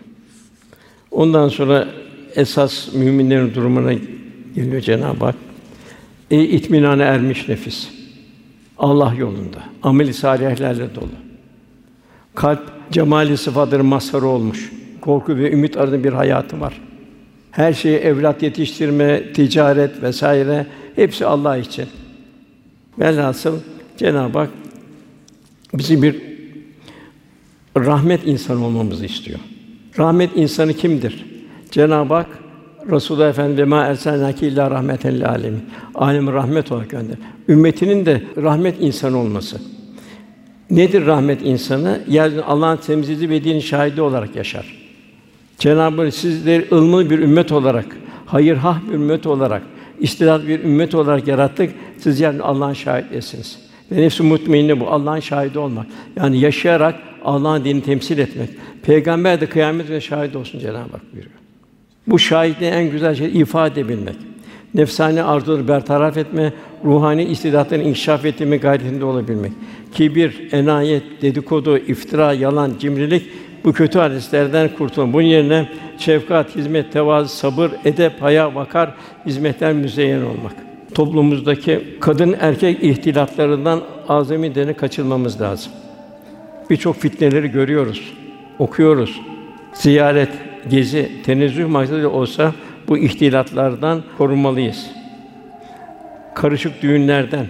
Ondan 1.10 1.48
sonra 1.48 1.88
esas 2.34 2.94
müminlerin 2.94 3.54
durumuna 3.54 3.92
geliyor 4.54 4.80
Cenab-ı 4.80 5.24
Hak. 5.24 5.34
Ey 6.30 6.56
itminana 6.56 7.02
ermiş 7.02 7.48
nefis. 7.48 7.88
Allah 8.78 9.14
yolunda, 9.18 9.58
amel-i 9.82 10.14
salihlerle 10.14 10.94
dolu. 10.94 11.08
Kalp 12.34 12.60
cemali 12.92 13.36
sıfatların 13.36 13.86
mazharı 13.86 14.26
olmuş. 14.26 14.72
Korku 15.00 15.36
ve 15.36 15.52
ümit 15.52 15.76
arasında 15.76 16.04
bir 16.04 16.12
hayatı 16.12 16.60
var. 16.60 16.80
Her 17.50 17.72
şeyi 17.72 17.96
evlat 17.96 18.42
yetiştirme, 18.42 19.32
ticaret 19.32 20.02
vesaire 20.02 20.66
hepsi 20.96 21.26
Allah 21.26 21.56
için. 21.56 21.86
Velhasıl 22.98 23.58
Cenab-ı 23.96 24.38
Hak 24.38 24.50
bizi 25.74 26.02
bir 26.02 26.16
rahmet 27.76 28.26
insan 28.26 28.62
olmamızı 28.62 29.04
istiyor. 29.06 29.38
Rahmet 29.98 30.36
insanı 30.36 30.74
kimdir? 30.74 31.26
Cenab-ı 31.70 32.14
Hak 32.14 32.26
Resulullah 32.90 33.28
Efendimiz 33.28 33.68
ma 33.68 33.84
erselnâke 33.84 34.48
illa 34.48 34.70
rahmeten 34.70 35.14
lil 35.14 35.28
âlemin. 35.28 35.62
Alem 35.94 36.32
rahmet 36.32 36.72
olarak 36.72 36.90
gönder. 36.90 37.16
Ümmetinin 37.48 38.06
de 38.06 38.22
rahmet 38.36 38.74
insanı 38.80 39.18
olması. 39.18 39.60
Nedir 40.70 41.06
rahmet 41.06 41.42
insanı? 41.42 42.00
Yani 42.08 42.40
Allah'ın 42.40 42.76
temsilci 42.76 43.30
ve 43.30 43.44
dinin 43.44 43.60
şahidi 43.60 44.02
olarak 44.02 44.36
yaşar. 44.36 44.76
Cenab-ı 45.58 46.02
Hak 46.02 46.14
sizleri 46.14 46.66
ılımlı 46.72 47.10
bir 47.10 47.18
ümmet 47.18 47.52
olarak, 47.52 47.96
hayırhah 48.26 48.80
bir 48.88 48.94
ümmet 48.94 49.26
olarak, 49.26 49.62
istidat 50.00 50.46
bir 50.46 50.64
ümmet 50.64 50.94
olarak 50.94 51.28
yarattık. 51.28 51.70
Siz 51.98 52.20
yani 52.20 52.42
Allah'ın 52.42 52.72
şahitlisiniz. 52.72 53.58
Ve 53.92 54.02
nefs-i 54.02 54.22
mutmainne 54.22 54.80
bu 54.80 54.88
Allah'ın 54.88 55.20
şahidi 55.20 55.58
olmak. 55.58 55.86
Yani 56.16 56.40
yaşayarak 56.40 56.94
Allah'ın 57.24 57.64
dinini 57.64 57.82
temsil 57.82 58.18
etmek. 58.18 58.48
Peygamber 58.82 59.40
de 59.40 59.46
kıyamet 59.46 59.88
günü 59.88 60.00
şahit 60.00 60.36
olsun 60.36 60.58
Cenab-ı 60.58 60.78
Hak 60.78 61.12
buyuruyor. 61.12 61.34
Bu 62.06 62.18
şahitliğin 62.18 62.72
en 62.72 62.90
güzel 62.90 63.14
şey 63.14 63.40
ifade 63.40 63.80
edebilmek. 63.80 64.16
Nefsani 64.74 65.22
arzuları 65.22 65.68
bertaraf 65.68 66.16
etme, 66.16 66.52
ruhani 66.84 67.24
istidatlarını 67.24 67.84
inkişaf 67.84 68.24
ettirme 68.24 68.56
gayretinde 68.56 69.04
olabilmek. 69.04 69.52
Kibir, 69.94 70.52
enayet, 70.52 71.02
dedikodu, 71.22 71.78
iftira, 71.78 72.32
yalan, 72.32 72.72
cimrilik 72.80 73.22
bu 73.64 73.72
kötü 73.72 73.98
hadislerden 73.98 74.70
kurtulun. 74.78 75.12
Bunun 75.12 75.22
yerine 75.22 75.68
şefkat, 75.98 76.56
hizmet, 76.56 76.92
tevazu, 76.92 77.28
sabır, 77.28 77.70
edep, 77.84 78.22
haya, 78.22 78.54
vakar 78.54 78.94
hizmetler 79.26 79.72
müzeyyen 79.72 80.22
olmak. 80.22 80.52
Toplumumuzdaki 80.94 81.80
kadın 82.00 82.36
erkek 82.40 82.82
ihtilatlarından 82.82 83.80
azami 84.08 84.54
deni 84.54 84.74
kaçılmamız 84.74 85.40
lazım. 85.40 85.72
Birçok 86.70 86.96
fitneleri 86.96 87.48
görüyoruz, 87.48 88.12
okuyoruz. 88.58 89.20
Ziyaret, 89.72 90.28
gezi, 90.68 91.22
tenezzüh 91.22 91.66
maksadıyla 91.66 92.08
olsa 92.08 92.52
bu 92.88 92.98
ihtilatlardan 92.98 94.02
korunmalıyız. 94.18 94.90
Karışık 96.34 96.82
düğünlerden, 96.82 97.46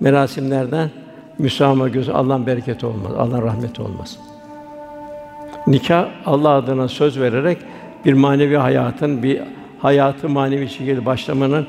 merasimlerden 0.00 0.90
müsamaha 1.38 1.88
göz 1.88 2.08
Allah'ın 2.08 2.46
bereketi 2.46 2.86
olmaz, 2.86 3.12
Allah'ın 3.16 3.42
rahmeti 3.42 3.82
olmaz. 3.82 4.18
Nikah 5.66 6.08
Allah 6.26 6.50
adına 6.50 6.88
söz 6.88 7.20
vererek 7.20 7.58
bir 8.04 8.12
manevi 8.12 8.56
hayatın 8.56 9.22
bir 9.22 9.40
hayatı 9.78 10.28
manevi 10.28 10.68
şekilde 10.68 11.06
başlamanın 11.06 11.66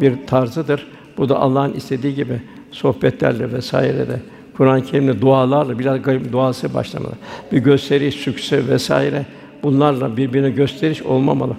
bir 0.00 0.26
tarzıdır. 0.26 0.86
Bu 1.18 1.28
da 1.28 1.38
Allah'ın 1.38 1.72
istediği 1.72 2.14
gibi 2.14 2.42
sohbetlerle 2.70 3.52
vesaire 3.52 4.08
de 4.08 4.20
Kur'an-ı 4.58 4.84
Kerim'de 4.84 5.20
dualarla 5.20 5.78
biraz 5.78 6.02
garip 6.02 6.32
duası 6.32 6.74
başlamalı. 6.74 7.12
Bir 7.52 7.58
gösteriş, 7.58 8.14
sükse 8.14 8.68
vesaire 8.68 9.26
bunlarla 9.62 10.16
birbirine 10.16 10.50
gösteriş 10.50 11.02
olmamalı. 11.02 11.56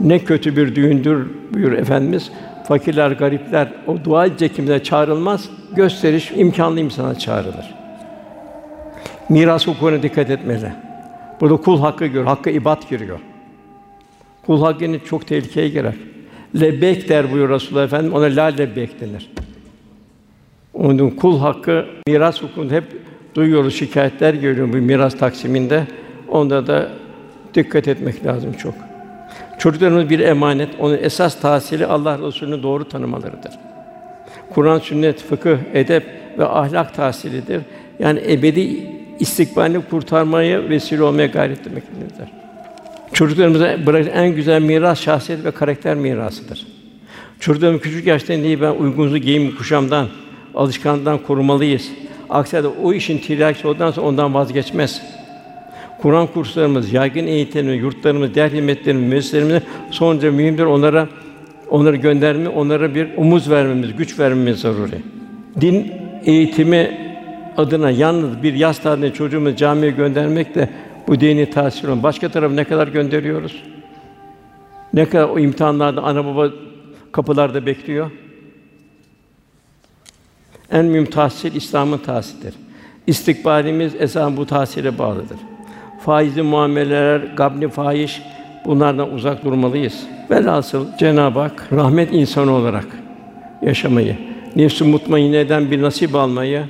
Ne 0.00 0.18
kötü 0.18 0.56
bir 0.56 0.74
düğündür 0.74 1.26
buyur 1.54 1.72
efendimiz. 1.72 2.30
Fakirler, 2.68 3.10
garipler 3.10 3.68
o 3.86 4.04
dua 4.04 4.26
edecek 4.26 4.56
kimse 4.56 4.82
çağrılmaz. 4.82 5.48
Gösteriş 5.76 6.32
imkanlı 6.36 6.80
insana 6.80 7.18
çağrılır. 7.18 7.74
Miras 9.28 9.66
hukukuna 9.66 10.02
dikkat 10.02 10.30
etmeli. 10.30 10.72
Burada 11.40 11.56
kul 11.56 11.80
hakkı 11.80 12.06
giriyor, 12.06 12.24
hakkı 12.24 12.50
ibad 12.50 12.90
giriyor. 12.90 13.18
Kul 14.46 14.62
hakkı 14.62 14.98
çok 15.04 15.26
tehlikeye 15.26 15.68
girer. 15.68 15.94
Lebbek 16.60 17.08
der 17.08 17.32
buyur 17.32 17.48
Resulullah 17.48 17.84
Efendimiz, 17.84 18.16
ona 18.16 18.24
la 18.24 18.44
lebbek 18.44 19.00
denir. 19.00 19.30
Onun 20.74 21.10
kul 21.10 21.38
hakkı 21.38 21.86
miras 22.06 22.42
hukukunda 22.42 22.74
hep 22.74 22.84
duyuyoruz 23.34 23.74
şikayetler 23.74 24.34
görüyor 24.34 24.72
bu 24.72 24.76
miras 24.76 25.18
taksiminde. 25.18 25.86
Onda 26.28 26.66
da 26.66 26.88
dikkat 27.54 27.88
etmek 27.88 28.26
lazım 28.26 28.52
çok. 28.52 28.74
Çocuklarımız 29.58 30.10
bir 30.10 30.18
emanet. 30.18 30.68
Onun 30.78 30.98
esas 31.02 31.40
tahsili 31.40 31.86
Allah 31.86 32.18
Resulü'nü 32.26 32.62
doğru 32.62 32.88
tanımalarıdır. 32.88 33.52
Kur'an, 34.50 34.78
sünnet, 34.78 35.22
fıkıh, 35.22 35.56
edep 35.74 36.04
ve 36.38 36.46
ahlak 36.46 36.94
tahsilidir. 36.94 37.60
Yani 37.98 38.20
ebedi 38.28 38.86
istikbalini 39.20 39.82
kurtarmaya 39.90 40.68
vesile 40.68 41.02
olmaya 41.02 41.26
gayret 41.26 41.66
etmektedir. 41.66 42.28
Çocuklarımıza 43.12 43.86
bırakılan 43.86 44.16
en 44.16 44.34
güzel 44.34 44.62
miras 44.62 45.00
şahsiyet 45.00 45.44
ve 45.44 45.50
karakter 45.50 45.94
mirasıdır. 45.94 46.66
Çocuklarımız 47.40 47.80
küçük 47.82 48.06
yaştan 48.06 48.42
değil 48.42 48.60
ben 48.60 48.70
uygunuzu 48.70 49.18
giyim 49.18 49.56
kuşamdan, 49.56 50.08
alışkanlıktan 50.54 51.18
korumalıyız. 51.18 51.90
Aksi 52.30 52.56
halde 52.56 52.68
o 52.68 52.92
işin 52.92 53.18
tiryakisi 53.18 53.66
olduktan 53.66 53.90
sonra 53.90 54.06
ondan 54.06 54.34
vazgeçmez. 54.34 55.02
Kur'an 56.02 56.26
kurslarımız, 56.26 56.92
yaygın 56.92 57.26
eğitimlerimiz, 57.26 57.82
yurtlarımız, 57.82 58.34
diğer 58.34 58.50
hizmetlerimiz, 58.50 59.08
müesseselerimiz 59.08 59.62
son 59.90 60.14
derece 60.14 60.30
mühimdir. 60.30 60.64
Onlara 60.64 61.08
onları 61.70 61.96
gönderme, 61.96 62.48
onlara 62.48 62.94
bir 62.94 63.08
umuz 63.16 63.50
vermemiz, 63.50 63.96
güç 63.96 64.18
vermemiz 64.18 64.60
zaruri. 64.60 64.98
Din 65.60 65.92
eğitimi 66.24 66.98
adına 67.56 67.90
yalnız 67.90 68.42
bir 68.42 68.54
yaz 68.54 68.78
tatilinde 68.78 69.12
çocuğumuzu 69.12 69.56
camiye 69.56 69.90
göndermek 69.90 70.54
de 70.54 70.68
bu 71.08 71.20
dini 71.20 71.50
tahsil 71.50 71.88
olmaz. 71.88 72.02
Başka 72.02 72.28
tarafa 72.28 72.54
ne 72.54 72.64
kadar 72.64 72.88
gönderiyoruz? 72.88 73.62
Ne 74.94 75.08
kadar 75.08 75.28
o 75.28 75.38
imtihanlarda 75.38 76.02
ana 76.02 76.24
baba 76.24 76.48
kapılarda 77.12 77.66
bekliyor? 77.66 78.10
En 80.70 80.84
mühim 80.84 81.06
tahsil 81.06 81.54
İslam'ın 81.54 81.98
tahsilidir. 81.98 82.54
İstikbalimiz 83.06 83.94
esasen 83.94 84.36
bu 84.36 84.46
tahsile 84.46 84.98
bağlıdır. 84.98 85.38
Faizli 86.04 86.42
muameleler, 86.42 87.20
gabni 87.20 87.68
fahiş 87.68 88.22
bunlardan 88.64 89.12
uzak 89.12 89.44
durmalıyız. 89.44 90.06
Velhasıl 90.30 90.86
Cenab-ı 90.98 91.40
Hak 91.40 91.68
rahmet 91.72 92.12
insanı 92.12 92.52
olarak 92.52 92.86
yaşamayı, 93.62 94.16
nefs-i 94.56 94.84
mutmainneden 94.84 95.70
bir 95.70 95.82
nasip 95.82 96.14
almayı, 96.14 96.64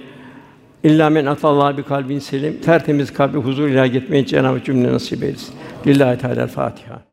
İlla 0.84 1.10
men 1.10 1.26
atallah 1.26 1.76
bir 1.76 1.82
kalbin 1.82 2.18
selim, 2.18 2.60
tertemiz 2.60 3.12
kalbi 3.12 3.38
huzur 3.38 3.68
ilahi 3.68 3.92
gitmeyi 3.92 4.26
Cenab-ı 4.26 4.64
cümle 4.64 4.92
nasip 4.92 5.22
eylesin. 5.22 5.54
Lillahi 5.86 6.18
Teala 6.18 6.46
Fatiha. 6.46 7.09